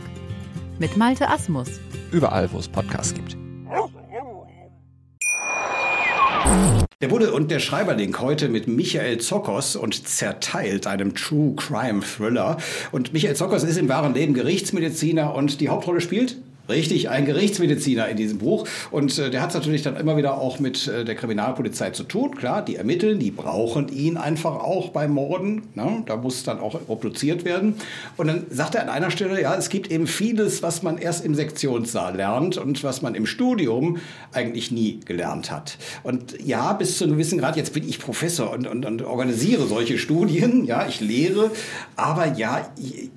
mit 0.78 0.98
Malte 0.98 1.28
Asmus. 1.28 1.68
Überall, 2.12 2.52
wo 2.52 2.60
es 2.60 2.68
Podcasts 2.68 3.16
gibt. 3.16 3.36
Der 7.02 7.08
Bulle 7.08 7.34
und 7.34 7.50
der 7.50 7.60
Schreiberling 7.60 8.20
heute 8.20 8.50
mit 8.50 8.68
Michael 8.68 9.18
Zokos 9.18 9.76
und 9.76 10.08
zerteilt 10.08 10.86
einem 10.86 11.16
True 11.16 11.56
Crime 11.56 12.02
Thriller. 12.02 12.58
Und 12.92 13.14
Michael 13.14 13.36
Zokos 13.36 13.64
ist 13.64 13.78
im 13.78 13.90
wahren 13.90 14.14
Leben 14.14 14.36
Gerichtsmediziner 14.36 15.34
und 15.34 15.60
die 15.60 15.70
Hauptrolle 15.70 16.02
spielt 16.02 16.38
Richtig, 16.70 17.10
ein 17.10 17.26
Gerichtsmediziner 17.26 18.10
in 18.10 18.18
diesem 18.18 18.40
Buch. 18.40 18.68
Und 18.92 19.18
äh, 19.18 19.30
der 19.30 19.42
hat 19.42 19.50
es 19.50 19.56
natürlich 19.56 19.84
dann 19.84 19.96
immer 19.96 20.18
wieder 20.18 20.38
auch 20.38 20.60
mit 20.60 20.88
äh, 20.88 21.06
der 21.06 21.16
Kriminalpolizei 21.16 21.92
zu 21.92 22.04
tun. 22.04 22.36
Klar, 22.36 22.64
die 22.64 22.76
ermitteln, 22.76 23.20
die 23.20 23.32
brauchen 23.32 23.88
ihn 23.88 24.18
einfach 24.18 24.56
auch 24.56 24.90
bei 24.90 25.08
Morden. 25.08 25.64
Ne? 25.76 26.04
Da 26.06 26.18
muss 26.18 26.44
dann 26.44 26.60
auch 26.60 26.78
obduziert 26.88 27.46
werden. 27.46 27.76
Und 28.18 28.28
dann 28.28 28.46
sagt 28.50 28.76
er 28.76 28.84
an 28.84 28.90
einer 28.90 29.12
Stelle, 29.12 29.42
ja, 29.42 29.56
es 29.56 29.70
gibt 29.70 29.90
eben 29.92 30.08
vieles, 30.08 30.62
was 30.62 30.84
man 30.84 30.98
erst 30.98 31.24
im 31.24 31.36
Sektionssaal 31.36 32.18
lernt 32.18 32.58
und 32.58 32.84
was 32.84 33.02
man 33.02 33.16
im 33.16 33.26
Studium 33.26 33.98
eigentlich 34.34 34.72
nie 34.72 35.00
gelernt 35.06 35.52
hat. 35.52 35.78
Und 36.04 36.36
ja, 36.46 36.74
bis 36.74 36.98
zu 36.98 37.06
einem 37.06 37.14
gewissen 37.14 37.40
Grad, 37.40 37.56
jetzt 37.56 37.74
bin 37.74 37.88
ich 37.88 38.00
Professor 38.00 38.52
und, 38.52 38.68
und, 38.68 38.86
und 38.86 39.04
organisiere 39.04 39.68
solche 39.68 39.98
Studien, 39.98 40.66
ja, 40.66 40.86
ich 40.86 41.00
lehre. 41.00 41.52
Aber 41.96 42.34
ja, 42.38 42.70
ich, 42.78 43.10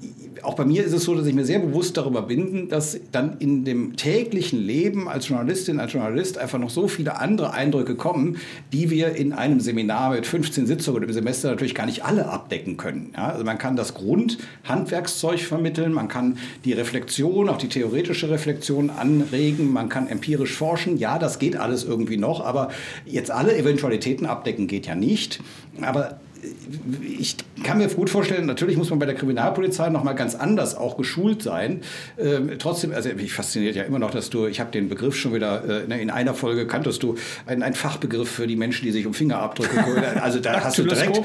auch 0.42 0.54
bei 0.54 0.64
mir 0.64 0.84
ist 0.84 0.92
es 0.92 1.04
so, 1.04 1.14
dass 1.14 1.26
ich 1.26 1.34
mir 1.34 1.44
sehr 1.44 1.58
bewusst 1.58 1.96
darüber 1.96 2.22
bin, 2.22 2.68
dass 2.68 2.98
dann 3.12 3.38
in 3.38 3.64
dem 3.64 3.96
täglichen 3.96 4.60
Leben 4.60 5.08
als 5.08 5.28
Journalistin, 5.28 5.80
als 5.80 5.92
Journalist 5.92 6.38
einfach 6.38 6.58
noch 6.58 6.70
so 6.70 6.88
viele 6.88 7.18
andere 7.18 7.52
Eindrücke 7.52 7.94
kommen, 7.94 8.38
die 8.72 8.90
wir 8.90 9.16
in 9.16 9.32
einem 9.32 9.60
Seminar 9.60 10.10
mit 10.10 10.26
15 10.26 10.66
Sitzungen 10.66 11.02
im 11.02 11.12
Semester 11.12 11.50
natürlich 11.50 11.74
gar 11.74 11.86
nicht 11.86 12.04
alle 12.04 12.28
abdecken 12.28 12.76
können. 12.76 13.12
Ja, 13.16 13.28
also 13.28 13.44
man 13.44 13.58
kann 13.58 13.76
das 13.76 13.94
Grundhandwerkszeug 13.94 15.40
vermitteln, 15.40 15.92
man 15.92 16.08
kann 16.08 16.38
die 16.64 16.72
Reflexion, 16.72 17.48
auch 17.48 17.58
die 17.58 17.68
theoretische 17.68 18.30
Reflexion 18.30 18.90
anregen, 18.90 19.72
man 19.72 19.88
kann 19.88 20.08
empirisch 20.08 20.54
forschen. 20.54 20.96
Ja, 20.96 21.18
das 21.18 21.38
geht 21.38 21.56
alles 21.56 21.84
irgendwie 21.84 22.16
noch, 22.16 22.44
aber 22.44 22.70
jetzt 23.04 23.30
alle 23.30 23.56
Eventualitäten 23.56 24.26
abdecken 24.26 24.66
geht 24.66 24.86
ja 24.86 24.94
nicht. 24.94 25.40
Aber 25.80 26.20
ich 27.18 27.36
kann 27.64 27.78
mir 27.78 27.88
gut 27.88 28.08
vorstellen, 28.08 28.46
natürlich 28.46 28.76
muss 28.76 28.90
man 28.90 28.98
bei 28.98 29.06
der 29.06 29.14
Kriminalpolizei 29.14 29.90
noch 29.90 30.04
mal 30.04 30.14
ganz 30.14 30.34
anders 30.34 30.74
auch 30.76 30.96
geschult 30.96 31.42
sein. 31.42 31.82
Ähm, 32.18 32.52
trotzdem, 32.58 32.92
also 32.92 33.10
mich 33.10 33.32
fasziniert 33.32 33.76
ja 33.76 33.82
immer 33.82 33.98
noch, 33.98 34.10
dass 34.10 34.30
du, 34.30 34.46
ich 34.46 34.60
habe 34.60 34.70
den 34.70 34.88
Begriff 34.88 35.16
schon 35.16 35.34
wieder 35.34 35.84
äh, 35.88 36.00
in 36.00 36.10
einer 36.10 36.34
Folge 36.34 36.66
kanntest 36.66 37.02
du 37.02 37.16
einen, 37.46 37.62
einen 37.62 37.74
Fachbegriff 37.74 38.30
für 38.30 38.46
die 38.46 38.56
Menschen, 38.56 38.84
die 38.86 38.92
sich 38.92 39.06
um 39.06 39.14
Fingerabdrücke 39.14 39.76
kümmern. 39.84 40.18
Also 40.20 40.40
da 40.40 40.64
hast 40.64 40.78
du 40.78 40.84
direkt, 40.84 41.20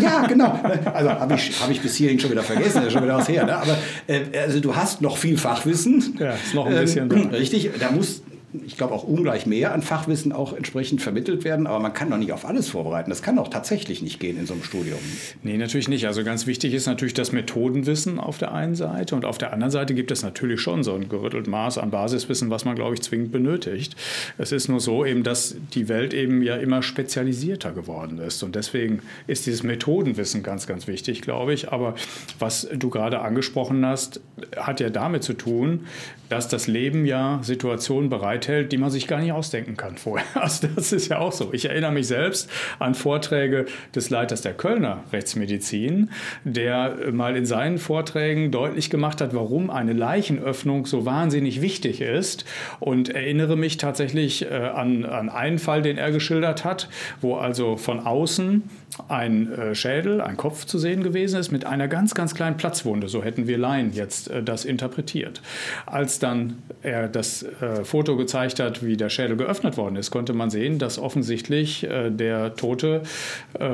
ja 0.00 0.26
genau. 0.26 0.60
Also 0.92 1.10
habe 1.10 1.34
ich 1.34 1.60
habe 1.60 1.72
ich 1.72 1.80
bis 1.80 1.96
hierhin 1.96 2.20
schon 2.20 2.30
wieder 2.30 2.42
vergessen, 2.42 2.76
das 2.76 2.86
ist 2.86 2.92
schon 2.92 3.02
wieder 3.02 3.16
was 3.16 3.28
her. 3.28 3.44
Ne? 3.44 3.56
Aber 3.56 3.76
äh, 4.06 4.38
also 4.38 4.60
du 4.60 4.76
hast 4.76 5.02
noch 5.02 5.16
viel 5.16 5.36
Fachwissen. 5.36 6.16
Ja, 6.18 6.32
ist 6.32 6.54
noch 6.54 6.66
ein 6.66 6.74
bisschen. 6.74 7.10
Ähm, 7.10 7.28
richtig. 7.28 7.70
Da 7.80 7.90
muss 7.90 8.22
ich 8.64 8.76
glaube, 8.76 8.94
auch 8.94 9.04
ungleich 9.04 9.46
mehr 9.46 9.72
an 9.72 9.82
Fachwissen 9.82 10.32
auch 10.32 10.52
entsprechend 10.52 11.02
vermittelt 11.02 11.44
werden. 11.44 11.66
Aber 11.66 11.80
man 11.80 11.92
kann 11.92 12.10
doch 12.10 12.18
nicht 12.18 12.32
auf 12.32 12.44
alles 12.44 12.68
vorbereiten. 12.68 13.10
Das 13.10 13.22
kann 13.22 13.36
doch 13.36 13.48
tatsächlich 13.48 14.02
nicht 14.02 14.20
gehen 14.20 14.38
in 14.38 14.46
so 14.46 14.54
einem 14.54 14.62
Studium. 14.62 14.98
Nee, 15.42 15.56
natürlich 15.56 15.88
nicht. 15.88 16.06
Also 16.06 16.22
ganz 16.24 16.46
wichtig 16.46 16.74
ist 16.74 16.86
natürlich 16.86 17.14
das 17.14 17.32
Methodenwissen 17.32 18.20
auf 18.20 18.38
der 18.38 18.52
einen 18.52 18.74
Seite. 18.74 19.14
Und 19.16 19.24
auf 19.24 19.38
der 19.38 19.52
anderen 19.52 19.70
Seite 19.70 19.94
gibt 19.94 20.10
es 20.10 20.22
natürlich 20.22 20.60
schon 20.60 20.84
so 20.84 20.94
ein 20.94 21.08
gerüttelt 21.08 21.46
Maß 21.46 21.78
an 21.78 21.90
Basiswissen, 21.90 22.50
was 22.50 22.64
man, 22.64 22.76
glaube 22.76 22.94
ich, 22.94 23.02
zwingend 23.02 23.32
benötigt. 23.32 23.96
Es 24.38 24.52
ist 24.52 24.68
nur 24.68 24.80
so 24.80 25.04
eben, 25.04 25.22
dass 25.22 25.56
die 25.74 25.88
Welt 25.88 26.14
eben 26.14 26.42
ja 26.42 26.56
immer 26.56 26.82
spezialisierter 26.82 27.72
geworden 27.72 28.18
ist. 28.18 28.42
Und 28.42 28.54
deswegen 28.54 29.00
ist 29.26 29.46
dieses 29.46 29.62
Methodenwissen 29.62 30.42
ganz, 30.42 30.66
ganz 30.66 30.86
wichtig, 30.86 31.22
glaube 31.22 31.54
ich. 31.54 31.72
Aber 31.72 31.94
was 32.38 32.68
du 32.72 32.90
gerade 32.90 33.20
angesprochen 33.20 33.84
hast, 33.84 34.20
hat 34.56 34.80
ja 34.80 34.90
damit 34.90 35.24
zu 35.24 35.32
tun, 35.32 35.86
dass 36.28 36.48
das 36.48 36.66
Leben 36.66 37.04
ja 37.06 37.40
Situationen 37.42 38.08
bereithält, 38.44 38.72
die 38.72 38.78
man 38.78 38.90
sich 38.90 39.06
gar 39.06 39.20
nicht 39.20 39.32
ausdenken 39.32 39.76
kann 39.76 39.96
vorher. 39.96 40.24
Also 40.44 40.68
das 40.74 40.92
ist 40.92 41.08
ja 41.08 41.18
auch 41.18 41.32
so. 41.32 41.52
Ich 41.52 41.66
erinnere 41.66 41.92
mich 41.92 42.06
selbst 42.06 42.50
an 42.78 42.94
Vorträge 42.94 43.64
des 43.94 44.10
Leiters 44.10 44.42
der 44.42 44.52
Kölner 44.52 45.02
Rechtsmedizin, 45.12 46.10
der 46.44 46.96
mal 47.12 47.36
in 47.36 47.46
seinen 47.46 47.78
Vorträgen 47.78 48.50
deutlich 48.50 48.90
gemacht 48.90 49.20
hat, 49.20 49.34
warum 49.34 49.70
eine 49.70 49.94
Leichenöffnung 49.94 50.84
so 50.84 51.06
wahnsinnig 51.06 51.62
wichtig 51.62 52.02
ist 52.02 52.44
und 52.78 53.08
erinnere 53.08 53.56
mich 53.56 53.78
tatsächlich 53.78 54.44
äh, 54.44 54.54
an, 54.54 55.04
an 55.06 55.30
einen 55.30 55.58
Fall, 55.58 55.80
den 55.80 55.96
er 55.96 56.10
geschildert 56.10 56.64
hat, 56.64 56.88
wo 57.22 57.36
also 57.36 57.76
von 57.76 58.00
außen 58.00 58.62
ein 59.08 59.52
äh, 59.52 59.74
Schädel, 59.74 60.20
ein 60.20 60.36
Kopf 60.36 60.66
zu 60.66 60.78
sehen 60.78 61.02
gewesen 61.02 61.40
ist 61.40 61.50
mit 61.50 61.64
einer 61.64 61.88
ganz, 61.88 62.14
ganz 62.14 62.34
kleinen 62.34 62.56
Platzwunde. 62.56 63.08
So 63.08 63.24
hätten 63.24 63.46
wir 63.46 63.58
Laien 63.58 63.92
jetzt 63.92 64.30
äh, 64.30 64.42
das 64.42 64.64
interpretiert. 64.64 65.40
Als 65.86 66.18
dann 66.18 66.58
er 66.82 67.08
das 67.08 67.46
Foto 67.84 68.16
gezeigt 68.16 68.33
hat, 68.34 68.84
wie 68.84 68.96
der 68.96 69.08
Schädel 69.08 69.36
geöffnet 69.36 69.76
worden 69.76 69.96
ist, 69.96 70.10
konnte 70.10 70.32
man 70.32 70.50
sehen, 70.50 70.78
dass 70.78 70.98
offensichtlich 70.98 71.86
der 71.90 72.56
Tote 72.56 73.02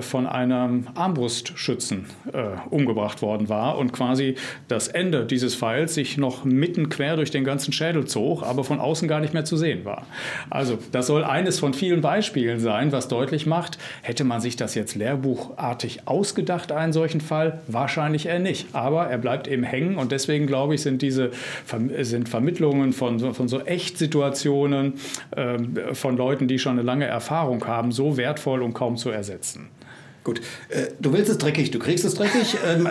von 0.00 0.26
einem 0.26 0.87
Armbrustschützen 0.95 2.07
umgebracht 2.71 3.23
worden 3.23 3.49
war 3.49 3.79
und 3.79 3.93
quasi 3.93 4.35
das 4.69 4.88
Ende 4.88 5.25
dieses 5.25 5.55
Pfeils 5.55 5.95
sich 5.95 6.19
noch 6.19 6.45
mitten 6.45 6.88
quer 6.88 7.17
durch 7.17 7.31
den 7.31 7.45
ganzen 7.45 7.73
Schädel 7.73 8.05
zog, 8.05 8.43
aber 8.43 8.64
von 8.64 8.79
außen 8.79 9.09
gar 9.09 9.21
nicht 9.21 9.35
mehr 9.35 9.45
zu 9.45 9.57
sehen 9.57 9.85
war. 9.85 10.07
Also 10.50 10.79
das 10.93 11.07
soll 11.07 11.25
eines 11.25 11.59
von 11.59 11.75
vielen 11.75 12.00
Beispielen 12.00 12.61
sein, 12.61 12.93
was 12.93 13.09
deutlich 13.09 13.47
macht, 13.47 13.79
hätte 14.02 14.25
man 14.25 14.40
sich 14.40 14.57
das 14.57 14.75
jetzt 14.75 14.95
lehrbuchartig 14.95 16.07
ausgedacht, 16.07 16.73
einen 16.73 16.93
solchen 16.93 17.21
Fall? 17.21 17.61
Wahrscheinlich 17.67 18.26
eher 18.26 18.38
nicht. 18.38 18.67
Aber 18.75 19.07
er 19.07 19.19
bleibt 19.19 19.49
eben 19.49 19.62
hängen 19.62 19.97
und 19.97 20.12
deswegen 20.12 20.47
glaube 20.47 20.75
ich, 20.75 20.83
sind 20.83 21.02
diese 21.02 21.31
sind 22.00 22.29
Vermittlungen 22.29 22.93
von, 22.93 23.35
von 23.35 23.49
so 23.49 23.61
Echtsituationen 23.61 24.50
äh, 25.37 25.95
von 25.95 26.16
Leuten, 26.16 26.49
die 26.49 26.59
schon 26.59 26.73
eine 26.73 26.83
lange 26.83 27.07
Erfahrung 27.07 27.66
haben, 27.66 27.92
so 27.92 28.16
wertvoll 28.16 28.62
und 28.62 28.75
kaum 28.75 28.97
zu 28.97 29.11
ersetzen. 29.11 29.69
Gut, 30.23 30.42
äh, 30.69 30.88
du 31.00 31.14
willst 31.14 31.30
es 31.30 31.38
dreckig, 31.38 31.71
du 31.71 31.78
kriegst 31.78 32.04
es 32.04 32.14
dreckig. 32.14 32.57
Ähm, 32.66 32.87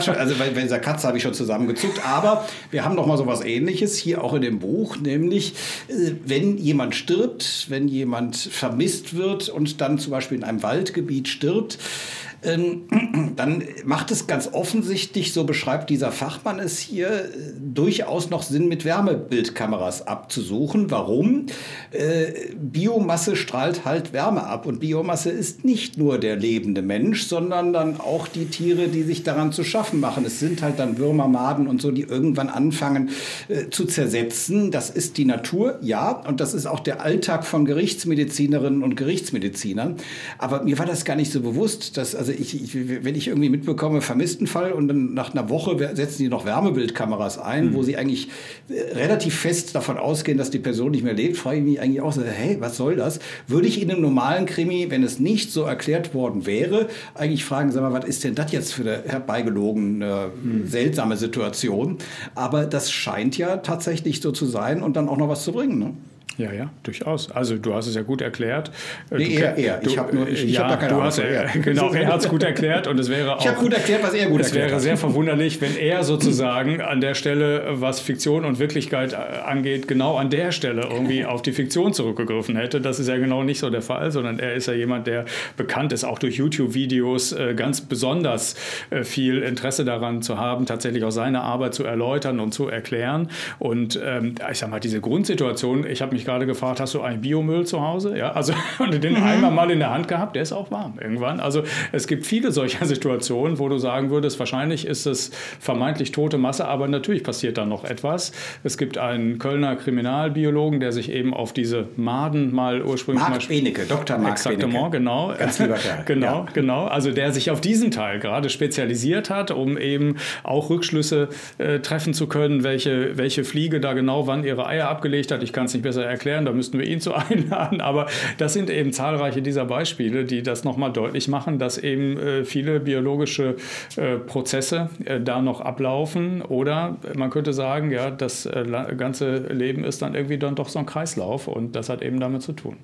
schon, 0.00 0.16
also 0.16 0.34
bei, 0.36 0.48
dieser 0.48 0.78
Katze 0.78 1.06
habe 1.06 1.18
ich 1.18 1.22
schon 1.22 1.34
zusammengezuckt, 1.34 2.04
aber 2.06 2.48
wir 2.70 2.84
haben 2.84 2.94
noch 2.94 3.06
mal 3.06 3.18
so 3.18 3.26
was 3.26 3.44
Ähnliches 3.44 3.98
hier 3.98 4.24
auch 4.24 4.32
in 4.32 4.40
dem 4.40 4.58
Buch, 4.58 4.96
nämlich 4.96 5.54
äh, 5.88 6.12
wenn 6.24 6.56
jemand 6.56 6.94
stirbt, 6.94 7.66
wenn 7.68 7.88
jemand 7.88 8.36
vermisst 8.36 9.14
wird 9.14 9.50
und 9.50 9.82
dann 9.82 9.98
zum 9.98 10.12
Beispiel 10.12 10.38
in 10.38 10.44
einem 10.44 10.62
Waldgebiet 10.62 11.28
stirbt, 11.28 11.78
ähm, 11.78 12.31
dann 13.36 13.62
macht 13.84 14.10
es 14.10 14.26
ganz 14.26 14.48
offensichtlich, 14.52 15.32
so 15.32 15.44
beschreibt 15.44 15.90
dieser 15.90 16.10
Fachmann 16.10 16.58
es 16.58 16.78
hier, 16.78 17.08
äh, 17.08 17.28
durchaus 17.60 18.30
noch 18.30 18.42
Sinn, 18.42 18.68
mit 18.68 18.84
Wärmebildkameras 18.84 20.06
abzusuchen. 20.06 20.90
Warum? 20.90 21.46
Äh, 21.92 22.54
Biomasse 22.56 23.36
strahlt 23.36 23.84
halt 23.84 24.12
Wärme 24.12 24.44
ab 24.44 24.66
und 24.66 24.80
Biomasse 24.80 25.30
ist 25.30 25.64
nicht 25.64 25.98
nur 25.98 26.18
der 26.18 26.36
lebende 26.36 26.82
Mensch, 26.82 27.24
sondern 27.24 27.72
dann 27.72 28.00
auch 28.00 28.26
die 28.26 28.46
Tiere, 28.46 28.88
die 28.88 29.02
sich 29.02 29.22
daran 29.22 29.52
zu 29.52 29.62
schaffen 29.62 30.00
machen. 30.00 30.24
Es 30.24 30.40
sind 30.40 30.62
halt 30.62 30.78
dann 30.78 30.98
Würmer, 30.98 31.28
Maden 31.28 31.68
und 31.68 31.80
so, 31.80 31.92
die 31.92 32.02
irgendwann 32.02 32.48
anfangen 32.48 33.10
äh, 33.48 33.70
zu 33.70 33.84
zersetzen. 33.84 34.70
Das 34.72 34.90
ist 34.90 35.16
die 35.16 35.24
Natur, 35.24 35.78
ja, 35.80 36.10
und 36.10 36.40
das 36.40 36.54
ist 36.54 36.66
auch 36.66 36.80
der 36.80 37.02
Alltag 37.02 37.44
von 37.46 37.64
Gerichtsmedizinerinnen 37.64 38.82
und 38.82 38.96
Gerichtsmedizinern. 38.96 39.96
Aber 40.38 40.64
mir 40.64 40.78
war 40.78 40.86
das 40.86 41.04
gar 41.04 41.14
nicht 41.14 41.30
so 41.30 41.40
bewusst, 41.40 41.96
dass 41.96 42.14
also 42.14 42.31
also 42.32 42.56
ich, 42.56 42.76
ich, 42.76 43.04
wenn 43.04 43.14
ich 43.14 43.28
irgendwie 43.28 43.48
mitbekomme, 43.48 44.00
vermissten 44.00 44.46
Fall 44.46 44.72
und 44.72 44.88
dann 44.88 45.14
nach 45.14 45.32
einer 45.32 45.48
Woche 45.48 45.76
setzen 45.94 46.22
die 46.22 46.28
noch 46.28 46.44
Wärmebildkameras 46.44 47.38
ein, 47.38 47.66
mhm. 47.66 47.74
wo 47.74 47.82
sie 47.82 47.96
eigentlich 47.96 48.28
äh, 48.68 48.94
relativ 48.94 49.34
fest 49.34 49.74
davon 49.74 49.98
ausgehen, 49.98 50.38
dass 50.38 50.50
die 50.50 50.58
Person 50.58 50.92
nicht 50.92 51.04
mehr 51.04 51.14
lebt, 51.14 51.36
frage 51.36 51.58
ich 51.58 51.64
mich 51.64 51.80
eigentlich 51.80 52.00
auch 52.00 52.12
so, 52.12 52.22
hey, 52.22 52.56
was 52.60 52.76
soll 52.76 52.96
das? 52.96 53.20
Würde 53.46 53.68
ich 53.68 53.80
in 53.80 53.90
einem 53.90 54.00
normalen 54.00 54.46
Krimi, 54.46 54.86
wenn 54.90 55.02
es 55.02 55.18
nicht 55.18 55.52
so 55.52 55.62
erklärt 55.62 56.14
worden 56.14 56.46
wäre, 56.46 56.88
eigentlich 57.14 57.44
fragen, 57.44 57.70
sag 57.72 57.82
mal, 57.82 57.92
was 57.92 58.04
ist 58.04 58.24
denn 58.24 58.34
das 58.34 58.52
jetzt 58.52 58.72
für 58.72 58.82
eine 58.82 59.02
herbeigelogene, 59.06 60.30
mhm. 60.42 60.66
seltsame 60.66 61.16
Situation? 61.16 61.98
Aber 62.34 62.64
das 62.66 62.90
scheint 62.90 63.38
ja 63.38 63.58
tatsächlich 63.58 64.20
so 64.20 64.32
zu 64.32 64.46
sein 64.46 64.82
und 64.82 64.96
dann 64.96 65.08
auch 65.08 65.16
noch 65.16 65.28
was 65.28 65.44
zu 65.44 65.52
bringen. 65.52 65.78
Ne? 65.78 65.94
Ja, 66.38 66.52
ja, 66.52 66.70
durchaus. 66.82 67.30
Also 67.30 67.56
du 67.56 67.74
hast 67.74 67.86
es 67.86 67.94
ja 67.94 68.02
gut 68.02 68.20
erklärt. 68.20 68.70
Äh, 69.10 69.16
nee, 69.18 69.36
er, 69.36 69.56
er. 69.56 69.82
Ich 69.82 69.98
habe 69.98 70.14
nur, 70.14 70.28
ich, 70.28 70.44
ich 70.44 70.52
ja, 70.52 70.62
hab 70.62 70.70
da 70.70 70.76
keine 70.76 70.94
du 70.94 71.02
hast, 71.02 71.18
er, 71.18 71.46
Genau, 71.62 71.92
er 71.92 72.08
hat 72.08 72.20
es 72.20 72.28
gut 72.28 72.42
erklärt 72.42 72.86
und 72.86 72.98
es 72.98 73.10
wäre 73.10 73.36
auch. 73.36 73.40
Ich 73.40 73.48
habe 73.48 73.58
gut 73.58 73.72
erklärt, 73.72 74.02
was 74.02 74.14
er 74.14 74.26
gut 74.26 74.40
erklärt 74.40 74.66
Es 74.66 74.70
wäre 74.70 74.80
sehr 74.80 74.96
verwunderlich, 74.96 75.60
wenn 75.60 75.76
er 75.76 76.04
sozusagen 76.12 76.80
an 76.80 77.00
der 77.00 77.14
Stelle, 77.14 77.66
was 77.72 78.00
Fiktion 78.00 78.44
und 78.44 78.58
Wirklichkeit 78.58 79.12
äh, 79.12 79.16
angeht, 79.16 79.88
genau 79.88 80.16
an 80.16 80.30
der 80.30 80.52
Stelle 80.52 80.82
irgendwie 80.90 81.24
auf 81.24 81.42
die 81.42 81.52
Fiktion 81.52 81.92
zurückgegriffen 81.92 82.56
hätte. 82.56 82.80
Das 82.80 82.98
ist 82.98 83.08
ja 83.08 83.18
genau 83.18 83.42
nicht 83.42 83.58
so 83.58 83.70
der 83.70 83.82
Fall, 83.82 84.10
sondern 84.10 84.38
er 84.38 84.54
ist 84.54 84.66
ja 84.66 84.74
jemand, 84.74 85.06
der 85.06 85.26
bekannt 85.56 85.92
ist, 85.92 86.04
auch 86.04 86.18
durch 86.18 86.36
YouTube-Videos 86.36 87.32
äh, 87.32 87.54
ganz 87.54 87.80
besonders 87.80 88.54
viel 89.02 89.42
Interesse 89.42 89.84
daran 89.84 90.22
zu 90.22 90.38
haben, 90.38 90.66
tatsächlich 90.66 91.04
auch 91.04 91.10
seine 91.10 91.42
Arbeit 91.42 91.74
zu 91.74 91.84
erläutern 91.84 92.40
und 92.40 92.52
zu 92.52 92.68
erklären. 92.68 93.28
Und 93.58 94.00
ähm, 94.02 94.34
ich 94.50 94.58
sage 94.58 94.70
mal, 94.70 94.80
diese 94.80 95.00
Grundsituation, 95.00 95.86
ich 95.86 96.02
habe 96.02 96.14
mich 96.14 96.21
mich 96.22 96.26
gerade 96.26 96.46
gefragt, 96.46 96.80
hast 96.80 96.94
du 96.94 97.02
eigentlich 97.02 97.20
Biomüll 97.20 97.66
zu 97.66 97.80
Hause? 97.80 98.16
Ja, 98.16 98.32
also 98.32 98.52
und 98.78 99.02
den 99.02 99.14
mhm. 99.14 99.22
Eimer 99.22 99.50
mal 99.50 99.70
in 99.70 99.78
der 99.78 99.90
Hand 99.90 100.08
gehabt, 100.08 100.36
der 100.36 100.42
ist 100.42 100.52
auch 100.52 100.70
warm 100.70 100.94
irgendwann. 101.00 101.40
Also 101.40 101.62
es 101.90 102.06
gibt 102.06 102.26
viele 102.26 102.52
solcher 102.52 102.86
Situationen, 102.92 103.58
wo 103.58 103.68
du 103.68 103.78
sagen 103.78 104.10
würdest, 104.10 104.38
wahrscheinlich 104.38 104.86
ist 104.86 105.06
es 105.06 105.30
vermeintlich 105.60 106.12
tote 106.12 106.38
Masse, 106.38 106.66
aber 106.66 106.88
natürlich 106.88 107.24
passiert 107.24 107.58
da 107.58 107.64
noch 107.64 107.84
etwas. 107.84 108.32
Es 108.62 108.78
gibt 108.78 108.98
einen 108.98 109.38
Kölner 109.38 109.76
Kriminalbiologen, 109.76 110.80
der 110.80 110.92
sich 110.92 111.10
eben 111.10 111.34
auf 111.34 111.52
diese 111.52 111.88
Maden 111.96 112.54
mal 112.54 112.82
ursprünglich 112.82 113.28
Marc 113.28 113.48
Benecke, 113.48 113.84
Dr. 113.86 114.18
Marc 114.18 114.42
Benecke. 114.42 114.90
genau. 114.90 115.32
Ganz 115.38 115.58
lieber 115.58 115.74
Kerl. 115.74 116.02
genau, 116.06 116.26
ja. 116.26 116.46
genau. 116.52 116.84
Also 116.86 117.10
der 117.10 117.32
sich 117.32 117.50
auf 117.50 117.60
diesen 117.60 117.90
Teil 117.90 118.20
gerade 118.20 118.48
spezialisiert 118.48 119.30
hat, 119.30 119.50
um 119.50 119.76
eben 119.76 120.16
auch 120.42 120.70
Rückschlüsse 120.70 121.28
äh, 121.58 121.80
treffen 121.80 122.14
zu 122.14 122.26
können, 122.26 122.62
welche, 122.62 123.16
welche 123.16 123.44
Fliege 123.44 123.80
da 123.80 123.92
genau 123.92 124.26
wann 124.26 124.44
ihre 124.44 124.66
Eier 124.66 124.88
abgelegt 124.88 125.32
hat. 125.32 125.42
Ich 125.42 125.52
kann 125.52 125.66
es 125.66 125.74
nicht 125.74 125.82
besser 125.82 126.11
erklären, 126.12 126.44
da 126.44 126.52
müssten 126.52 126.78
wir 126.78 126.86
ihn 126.86 127.00
zu 127.00 127.14
einladen. 127.30 127.80
Aber 127.80 128.06
das 128.38 128.52
sind 128.52 128.70
eben 128.70 128.92
zahlreiche 128.92 129.42
dieser 129.42 129.64
Beispiele, 129.64 130.24
die 130.24 130.42
das 130.42 130.64
nochmal 130.64 130.92
deutlich 130.92 131.28
machen, 131.28 131.58
dass 131.58 131.78
eben 131.78 132.18
äh, 132.18 132.44
viele 132.44 132.80
biologische 132.80 133.56
äh, 133.96 134.16
Prozesse 134.16 134.90
äh, 135.04 135.20
da 135.20 135.42
noch 135.42 135.60
ablaufen. 135.60 136.42
Oder 136.42 136.96
man 137.14 137.30
könnte 137.30 137.52
sagen, 137.52 137.90
ja, 137.90 138.10
das 138.10 138.46
äh, 138.46 138.64
ganze 138.96 139.38
Leben 139.38 139.84
ist 139.84 140.02
dann 140.02 140.14
irgendwie 140.14 140.38
dann 140.38 140.54
doch 140.54 140.68
so 140.68 140.78
ein 140.78 140.86
Kreislauf 140.86 141.48
und 141.48 141.74
das 141.74 141.88
hat 141.88 142.02
eben 142.02 142.20
damit 142.20 142.42
zu 142.42 142.52
tun. 142.52 142.76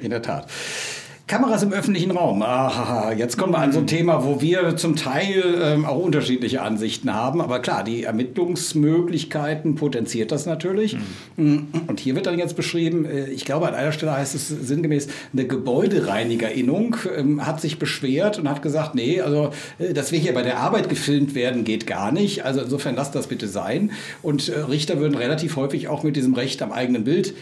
In 0.00 0.10
der 0.10 0.22
Tat. 0.22 0.46
Kameras 1.26 1.62
im 1.62 1.72
öffentlichen 1.72 2.10
Raum. 2.10 2.42
Aha, 2.42 3.12
jetzt 3.12 3.38
kommen 3.38 3.52
wir 3.52 3.58
an 3.58 3.72
so 3.72 3.78
ein 3.78 3.86
Thema, 3.86 4.24
wo 4.24 4.42
wir 4.42 4.76
zum 4.76 4.96
Teil 4.96 5.42
ähm, 5.62 5.86
auch 5.86 5.98
unterschiedliche 5.98 6.60
Ansichten 6.60 7.14
haben. 7.14 7.40
Aber 7.40 7.60
klar, 7.60 7.84
die 7.84 8.02
Ermittlungsmöglichkeiten 8.02 9.76
potenziert 9.76 10.30
das 10.30 10.44
natürlich. 10.44 10.96
Mhm. 11.36 11.68
Und 11.86 12.00
hier 12.00 12.16
wird 12.16 12.26
dann 12.26 12.38
jetzt 12.38 12.54
beschrieben, 12.54 13.06
äh, 13.06 13.30
ich 13.30 13.44
glaube, 13.44 13.68
an 13.68 13.74
einer 13.74 13.92
Stelle 13.92 14.12
heißt 14.12 14.34
es 14.34 14.48
sinngemäß, 14.48 15.08
eine 15.32 15.46
Gebäudereinigerinnung 15.46 16.96
ähm, 17.16 17.46
hat 17.46 17.60
sich 17.60 17.78
beschwert 17.78 18.38
und 18.38 18.48
hat 18.48 18.60
gesagt, 18.60 18.94
nee, 18.94 19.20
also, 19.20 19.50
äh, 19.78 19.94
dass 19.94 20.12
wir 20.12 20.18
hier 20.18 20.34
bei 20.34 20.42
der 20.42 20.58
Arbeit 20.58 20.88
gefilmt 20.88 21.34
werden, 21.34 21.64
geht 21.64 21.86
gar 21.86 22.12
nicht. 22.12 22.44
Also 22.44 22.60
insofern 22.60 22.94
lasst 22.94 23.14
das 23.14 23.28
bitte 23.28 23.48
sein. 23.48 23.92
Und 24.22 24.48
äh, 24.48 24.58
Richter 24.58 24.98
würden 24.98 25.14
relativ 25.14 25.56
häufig 25.56 25.88
auch 25.88 26.02
mit 26.02 26.16
diesem 26.16 26.34
Recht 26.34 26.60
am 26.60 26.72
eigenen 26.72 27.04
Bild 27.04 27.34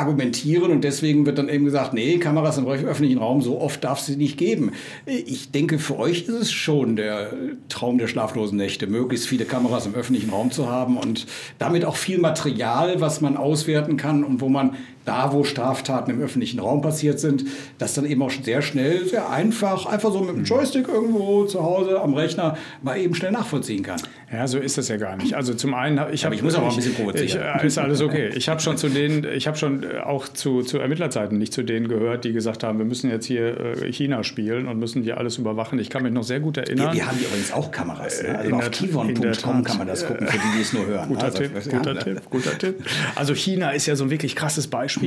argumentieren 0.00 0.70
und 0.70 0.82
deswegen 0.82 1.26
wird 1.26 1.38
dann 1.38 1.48
eben 1.48 1.64
gesagt, 1.64 1.92
nee, 1.92 2.18
Kameras 2.18 2.58
im 2.58 2.66
öffentlichen 2.66 3.18
Raum, 3.18 3.42
so 3.42 3.60
oft 3.60 3.84
darf 3.84 4.00
es 4.00 4.06
sie 4.06 4.16
nicht 4.16 4.38
geben. 4.38 4.72
Ich 5.06 5.50
denke, 5.50 5.78
für 5.78 5.98
euch 5.98 6.22
ist 6.22 6.28
es 6.30 6.50
schon 6.52 6.96
der 6.96 7.32
Traum 7.68 7.98
der 7.98 8.08
schlaflosen 8.08 8.56
Nächte, 8.56 8.86
möglichst 8.86 9.28
viele 9.28 9.44
Kameras 9.44 9.86
im 9.86 9.94
öffentlichen 9.94 10.30
Raum 10.30 10.50
zu 10.50 10.68
haben 10.68 10.96
und 10.96 11.26
damit 11.58 11.84
auch 11.84 11.96
viel 11.96 12.18
Material, 12.18 13.00
was 13.00 13.20
man 13.20 13.36
auswerten 13.36 13.96
kann 13.96 14.24
und 14.24 14.40
wo 14.40 14.48
man 14.48 14.76
da, 15.10 15.32
wo 15.32 15.42
Straftaten 15.42 16.12
im 16.12 16.22
öffentlichen 16.22 16.60
Raum 16.60 16.82
passiert 16.82 17.18
sind, 17.18 17.44
das 17.78 17.94
dann 17.94 18.06
eben 18.06 18.22
auch 18.22 18.30
sehr 18.30 18.62
schnell, 18.62 19.06
sehr 19.06 19.28
einfach, 19.28 19.86
einfach 19.86 20.12
so 20.12 20.20
mit 20.20 20.36
dem 20.36 20.44
Joystick 20.44 20.86
irgendwo 20.86 21.44
zu 21.44 21.62
Hause 21.62 22.00
am 22.00 22.14
Rechner 22.14 22.56
mal 22.82 22.96
eben 22.96 23.14
schnell 23.16 23.32
nachvollziehen 23.32 23.82
kann. 23.82 24.00
Ja, 24.32 24.46
so 24.46 24.58
ist 24.58 24.78
das 24.78 24.86
ja 24.86 24.96
gar 24.96 25.16
nicht. 25.16 25.34
Also 25.34 25.54
zum 25.54 25.74
einen, 25.74 26.00
ich, 26.12 26.24
hab, 26.24 26.32
ich 26.32 26.42
muss 26.42 26.54
aber 26.54 26.68
ein 26.68 26.76
bisschen 26.76 26.94
provozieren. 26.94 27.26
Ich, 27.26 27.34
äh, 27.34 27.66
ist 27.66 27.78
alles 27.78 28.00
okay. 28.00 28.30
Ich 28.36 28.48
habe 28.48 28.60
schon 28.60 28.76
zu 28.76 28.88
denen, 28.88 29.24
ich 29.24 29.48
habe 29.48 29.56
schon 29.56 29.82
äh, 29.82 29.98
auch 29.98 30.28
zu, 30.28 30.62
zu 30.62 30.78
Ermittlerzeiten 30.78 31.36
nicht 31.36 31.52
zu 31.52 31.64
denen 31.64 31.88
gehört, 31.88 32.24
die 32.24 32.32
gesagt 32.32 32.62
haben, 32.62 32.78
wir 32.78 32.84
müssen 32.84 33.10
jetzt 33.10 33.26
hier 33.26 33.58
äh, 33.58 33.92
China 33.92 34.22
spielen 34.22 34.68
und 34.68 34.78
müssen 34.78 35.02
hier 35.02 35.18
alles 35.18 35.38
überwachen. 35.38 35.80
Ich 35.80 35.90
kann 35.90 36.04
mich 36.04 36.12
noch 36.12 36.22
sehr 36.22 36.38
gut 36.38 36.56
erinnern. 36.56 36.92
Wir, 36.92 37.00
wir 37.00 37.06
haben 37.08 37.18
übrigens 37.18 37.52
auch 37.52 37.72
Kameras. 37.72 38.22
Ne? 38.22 38.38
Also 38.38 38.54
auf 38.54 38.70
kivon.com 38.70 39.64
kann 39.64 39.78
man 39.78 39.88
das 39.88 40.06
gucken, 40.06 40.28
für 40.28 40.38
die, 40.38 40.56
die 40.56 40.62
es 40.62 40.72
nur 40.72 40.86
hören. 40.86 41.08
Guter, 41.08 41.24
also, 41.24 41.38
Tipp, 41.38 41.52
guter, 41.68 41.98
Tipp, 41.98 42.20
guter 42.30 42.58
Tipp. 42.58 42.84
Also 43.16 43.34
China 43.34 43.70
ist 43.70 43.86
ja 43.86 43.96
so 43.96 44.04
ein 44.04 44.10
wirklich 44.10 44.36
krasses 44.36 44.68
Beispiel, 44.68 44.99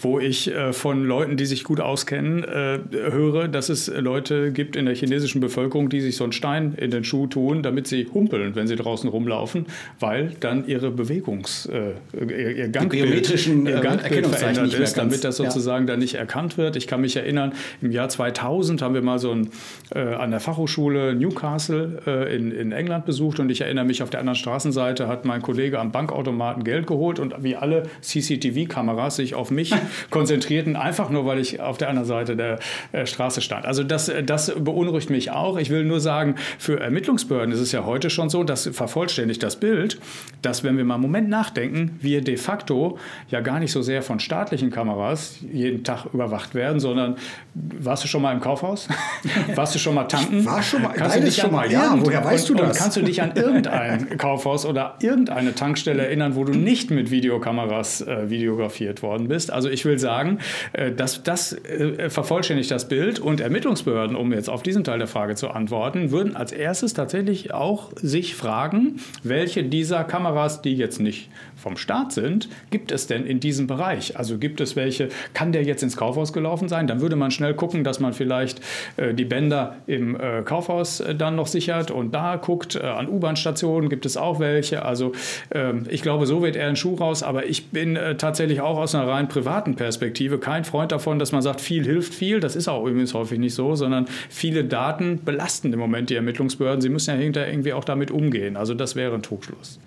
wo 0.00 0.18
ich 0.18 0.52
äh, 0.52 0.72
von 0.72 1.04
Leuten, 1.04 1.36
die 1.36 1.46
sich 1.46 1.64
gut 1.64 1.80
auskennen, 1.80 2.44
äh, 2.44 2.78
höre, 2.92 3.48
dass 3.48 3.68
es 3.68 3.88
Leute 3.88 4.52
gibt 4.52 4.76
in 4.76 4.86
der 4.86 4.94
chinesischen 4.94 5.40
Bevölkerung, 5.40 5.88
die 5.88 6.00
sich 6.00 6.16
so 6.16 6.24
einen 6.24 6.32
Stein 6.32 6.74
in 6.76 6.90
den 6.90 7.04
Schuh 7.04 7.26
tun, 7.26 7.62
damit 7.62 7.86
sie 7.86 8.06
humpeln, 8.12 8.54
wenn 8.54 8.66
sie 8.66 8.76
draußen 8.76 9.08
rumlaufen 9.08 9.38
laufen, 9.38 9.66
weil 10.00 10.34
dann 10.40 10.66
ihre 10.66 10.90
Bewegungs, 10.90 11.66
äh, 11.66 11.92
ihr, 12.12 12.56
ihr 12.56 12.68
Gangbild, 12.68 13.30
ihr 13.46 13.80
Gangbild 13.80 14.26
verändert 14.26 14.74
ist, 14.74 14.98
damit 14.98 15.24
das 15.24 15.36
sozusagen 15.36 15.86
ja. 15.86 15.92
dann 15.92 16.00
nicht 16.00 16.14
erkannt 16.14 16.58
wird. 16.58 16.76
Ich 16.76 16.86
kann 16.86 17.00
mich 17.00 17.16
erinnern, 17.16 17.52
im 17.80 17.92
Jahr 17.92 18.08
2000 18.08 18.82
haben 18.82 18.94
wir 18.94 19.02
mal 19.02 19.18
so 19.18 19.32
ein, 19.32 19.50
äh, 19.94 20.00
an 20.00 20.30
der 20.30 20.40
Fachhochschule 20.40 21.14
Newcastle 21.14 22.02
äh, 22.06 22.36
in, 22.36 22.50
in 22.50 22.72
England 22.72 23.06
besucht 23.06 23.38
und 23.38 23.50
ich 23.50 23.60
erinnere 23.60 23.84
mich, 23.84 24.02
auf 24.02 24.10
der 24.10 24.20
anderen 24.20 24.36
Straßenseite 24.36 25.08
hat 25.08 25.24
mein 25.24 25.40
Kollege 25.42 25.78
am 25.78 25.92
Bankautomaten 25.92 26.64
Geld 26.64 26.86
geholt 26.86 27.18
und 27.18 27.34
wie 27.42 27.56
alle 27.56 27.84
CCTV-Kameras 28.02 29.16
sich 29.18 29.34
auf 29.34 29.50
mich 29.50 29.74
konzentrierten, 30.10 30.76
einfach 30.76 31.10
nur, 31.10 31.26
weil 31.26 31.38
ich 31.38 31.60
auf 31.60 31.76
der 31.76 31.90
anderen 31.90 32.08
Seite 32.08 32.36
der 32.36 32.58
äh, 32.92 33.04
Straße 33.04 33.42
stand. 33.42 33.66
Also 33.66 33.84
das, 33.84 34.10
das 34.24 34.54
beunruhigt 34.58 35.10
mich 35.10 35.30
auch. 35.30 35.58
Ich 35.58 35.68
will 35.68 35.84
nur 35.84 36.00
sagen, 36.00 36.36
für 36.58 36.80
Ermittlungsbehörden 36.80 37.52
ist 37.52 37.60
es 37.60 37.72
ja 37.72 37.84
heute 37.84 38.08
schon 38.08 38.30
so, 38.30 38.44
dass 38.44 38.68
vervollständigt 38.72 39.42
das 39.42 39.56
Bild, 39.56 40.00
dass 40.40 40.64
wenn 40.64 40.78
wir 40.78 40.84
mal 40.84 40.94
einen 40.94 41.02
Moment 41.02 41.28
nachdenken, 41.28 41.98
wir 42.00 42.22
de 42.22 42.36
facto 42.36 42.98
ja 43.28 43.40
gar 43.40 43.60
nicht 43.60 43.72
so 43.72 43.82
sehr 43.82 44.02
von 44.02 44.20
staatlichen 44.20 44.70
Kameras 44.70 45.38
jeden 45.52 45.84
Tag 45.84 46.06
überwacht 46.12 46.54
werden, 46.54 46.80
sondern 46.80 47.16
warst 47.54 48.04
du 48.04 48.08
schon 48.08 48.22
mal 48.22 48.32
im 48.32 48.40
Kaufhaus? 48.40 48.88
warst 49.54 49.74
du 49.74 49.78
schon 49.78 49.94
mal 49.94 50.04
tanken? 50.04 50.40
Ich 50.40 50.46
war 50.46 50.62
schon 50.62 50.82
mal, 50.82 50.92
kannst 50.92 51.16
du 51.16 51.20
dich 51.20 51.36
schon 51.36 51.52
mal, 51.52 51.70
ja, 51.70 51.94
woher 51.98 52.24
weißt 52.24 52.50
und, 52.50 52.60
du 52.60 52.64
das? 52.64 52.78
kannst 52.78 52.96
du 52.96 53.02
dich 53.02 53.20
an 53.22 53.32
irgendein 53.34 54.16
Kaufhaus 54.18 54.64
oder 54.64 54.96
irgendeine 55.00 55.54
Tankstelle 55.54 56.06
erinnern, 56.06 56.36
wo 56.36 56.44
du 56.44 56.52
nicht 56.52 56.90
mit 56.90 57.10
Videokameras 57.10 58.02
äh, 58.02 58.30
videografiert 58.30 59.02
worden 59.08 59.28
bist? 59.28 59.50
Also 59.50 59.70
ich 59.70 59.84
will 59.84 59.98
sagen, 59.98 60.38
äh, 60.72 60.92
dass 60.92 61.22
das 61.22 61.52
äh, 61.52 62.10
vervollständigt 62.10 62.70
das 62.70 62.88
Bild 62.88 63.18
und 63.18 63.40
Ermittlungsbehörden, 63.40 64.16
um 64.16 64.32
jetzt 64.32 64.50
auf 64.50 64.62
diesen 64.62 64.84
Teil 64.84 64.98
der 64.98 65.08
Frage 65.08 65.34
zu 65.34 65.48
antworten, 65.48 66.10
würden 66.10 66.36
als 66.36 66.52
erstes 66.52 66.92
tatsächlich 66.92 67.54
auch 67.54 67.90
sich 67.96 68.34
fragen, 68.34 69.00
welche 69.22 69.64
dieser 69.64 70.04
Kameras, 70.04 70.62
die 70.62 70.76
jetzt 70.76 71.00
nicht 71.00 71.30
vom 71.58 71.76
Staat 71.76 72.12
sind, 72.12 72.48
gibt 72.70 72.92
es 72.92 73.06
denn 73.06 73.26
in 73.26 73.40
diesem 73.40 73.66
Bereich? 73.66 74.16
Also 74.16 74.38
gibt 74.38 74.60
es 74.60 74.76
welche, 74.76 75.08
kann 75.34 75.52
der 75.52 75.64
jetzt 75.64 75.82
ins 75.82 75.96
Kaufhaus 75.96 76.32
gelaufen 76.32 76.68
sein? 76.68 76.86
Dann 76.86 77.00
würde 77.00 77.16
man 77.16 77.30
schnell 77.30 77.54
gucken, 77.54 77.84
dass 77.84 78.00
man 78.00 78.12
vielleicht 78.12 78.60
äh, 78.96 79.12
die 79.12 79.24
Bänder 79.24 79.76
im 79.86 80.18
äh, 80.18 80.42
Kaufhaus 80.42 81.00
äh, 81.00 81.14
dann 81.14 81.36
noch 81.36 81.46
sichert 81.48 81.90
und 81.90 82.14
da 82.14 82.36
guckt. 82.36 82.76
Äh, 82.76 82.80
an 82.80 83.08
U-Bahn-Stationen 83.08 83.88
gibt 83.88 84.06
es 84.06 84.16
auch 84.16 84.40
welche. 84.40 84.84
Also 84.84 85.12
ähm, 85.50 85.84
ich 85.88 86.02
glaube, 86.02 86.26
so 86.26 86.42
wird 86.42 86.56
er 86.56 86.68
ein 86.68 86.76
Schuh 86.76 86.94
raus. 86.94 87.22
Aber 87.22 87.46
ich 87.46 87.68
bin 87.68 87.96
äh, 87.96 88.16
tatsächlich 88.16 88.60
auch 88.60 88.78
aus 88.78 88.94
einer 88.94 89.08
rein 89.08 89.28
privaten 89.28 89.74
Perspektive 89.74 90.38
kein 90.38 90.64
Freund 90.64 90.92
davon, 90.92 91.18
dass 91.18 91.32
man 91.32 91.42
sagt, 91.42 91.60
viel 91.60 91.84
hilft 91.84 92.14
viel. 92.14 92.40
Das 92.40 92.56
ist 92.56 92.68
auch 92.68 92.86
übrigens 92.86 93.14
häufig 93.14 93.38
nicht 93.38 93.54
so, 93.54 93.74
sondern 93.74 94.06
viele 94.28 94.64
Daten 94.64 95.24
belasten 95.24 95.72
im 95.72 95.78
Moment 95.78 96.10
die 96.10 96.14
Ermittlungsbehörden. 96.14 96.80
Sie 96.80 96.88
müssen 96.88 97.10
ja 97.10 97.16
hinterher 97.20 97.50
irgendwie 97.50 97.72
auch 97.72 97.84
damit 97.84 98.10
umgehen. 98.10 98.56
Also 98.56 98.74
das 98.74 98.94
wäre 98.96 99.14
ein 99.14 99.22
Trugschluss. 99.22 99.80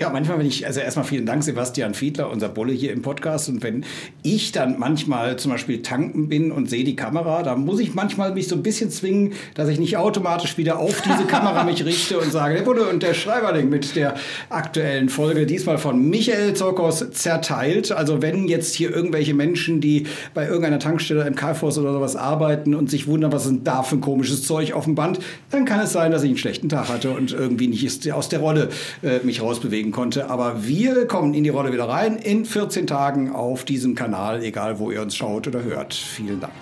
Ja, 0.00 0.10
manchmal, 0.10 0.38
wenn 0.38 0.46
ich, 0.46 0.64
also 0.64 0.78
erstmal 0.78 1.04
vielen 1.04 1.26
Dank, 1.26 1.42
Sebastian 1.42 1.92
Fiedler, 1.92 2.30
unser 2.30 2.48
Bulle 2.48 2.72
hier 2.72 2.92
im 2.92 3.02
Podcast. 3.02 3.48
Und 3.48 3.64
wenn 3.64 3.84
ich 4.22 4.52
dann 4.52 4.78
manchmal 4.78 5.36
zum 5.40 5.50
Beispiel 5.50 5.82
tanken 5.82 6.28
bin 6.28 6.52
und 6.52 6.70
sehe 6.70 6.84
die 6.84 6.94
Kamera, 6.94 7.42
dann 7.42 7.64
muss 7.64 7.80
ich 7.80 7.96
manchmal 7.96 8.32
mich 8.32 8.46
so 8.46 8.54
ein 8.54 8.62
bisschen 8.62 8.90
zwingen, 8.90 9.32
dass 9.54 9.68
ich 9.68 9.80
nicht 9.80 9.96
automatisch 9.96 10.56
wieder 10.56 10.78
auf 10.78 11.02
diese 11.02 11.24
Kamera 11.26 11.64
mich 11.64 11.84
richte 11.84 12.16
und 12.20 12.30
sage, 12.30 12.54
der 12.54 12.62
Bulle 12.62 12.88
und 12.88 13.02
der 13.02 13.12
Schreiberling 13.12 13.68
mit 13.68 13.96
der 13.96 14.14
aktuellen 14.50 15.08
Folge, 15.08 15.46
diesmal 15.46 15.78
von 15.78 16.08
Michael 16.08 16.54
Zokos 16.54 17.10
zerteilt. 17.10 17.90
Also 17.90 18.22
wenn 18.22 18.46
jetzt 18.46 18.76
hier 18.76 18.94
irgendwelche 18.94 19.34
Menschen, 19.34 19.80
die 19.80 20.06
bei 20.32 20.46
irgendeiner 20.46 20.78
Tankstelle 20.78 21.26
im 21.26 21.34
Carrefour 21.34 21.76
oder 21.76 21.92
sowas 21.92 22.14
arbeiten 22.14 22.76
und 22.76 22.88
sich 22.88 23.08
wundern, 23.08 23.32
was 23.32 23.48
denn 23.48 23.64
da 23.64 23.82
für 23.82 23.96
ein 23.96 24.00
komisches 24.00 24.44
Zeug 24.44 24.74
auf 24.74 24.84
dem 24.84 24.94
Band, 24.94 25.18
dann 25.50 25.64
kann 25.64 25.80
es 25.80 25.92
sein, 25.92 26.12
dass 26.12 26.22
ich 26.22 26.28
einen 26.28 26.38
schlechten 26.38 26.68
Tag 26.68 26.88
hatte 26.88 27.10
und 27.10 27.32
irgendwie 27.32 27.66
nicht 27.66 28.12
aus 28.12 28.28
der 28.28 28.38
Rolle 28.38 28.68
äh, 29.02 29.18
mich 29.24 29.42
rausbewegen 29.42 29.87
bewegen 29.88 29.92
konnte. 29.92 30.30
Aber 30.30 30.64
wir 30.64 31.06
kommen 31.06 31.34
in 31.34 31.44
die 31.44 31.50
Rolle 31.50 31.72
wieder 31.72 31.88
rein 31.88 32.16
in 32.16 32.44
14 32.44 32.86
Tagen 32.86 33.32
auf 33.32 33.64
diesem 33.64 33.94
Kanal, 33.94 34.42
egal 34.42 34.78
wo 34.78 34.90
ihr 34.90 35.02
uns 35.02 35.16
schaut 35.16 35.46
oder 35.46 35.62
hört. 35.62 35.94
Vielen 35.94 36.40
Dank. 36.40 36.52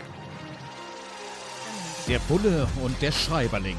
Der 2.08 2.18
Bulle 2.28 2.68
und 2.82 3.00
der 3.02 3.12
Schreiberling. 3.12 3.76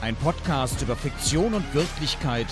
Ein 0.00 0.16
Podcast 0.16 0.82
über 0.82 0.96
Fiktion 0.96 1.54
und 1.54 1.64
Wirklichkeit 1.74 2.48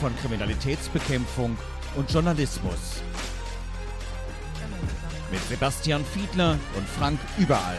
von 0.00 0.12
Kriminalitätsbekämpfung 0.20 1.56
und 1.96 2.10
Journalismus. 2.10 3.02
Mit 5.30 5.42
Sebastian 5.48 6.04
Fiedler 6.04 6.58
und 6.76 6.88
Frank 6.88 7.18
Überall. 7.38 7.78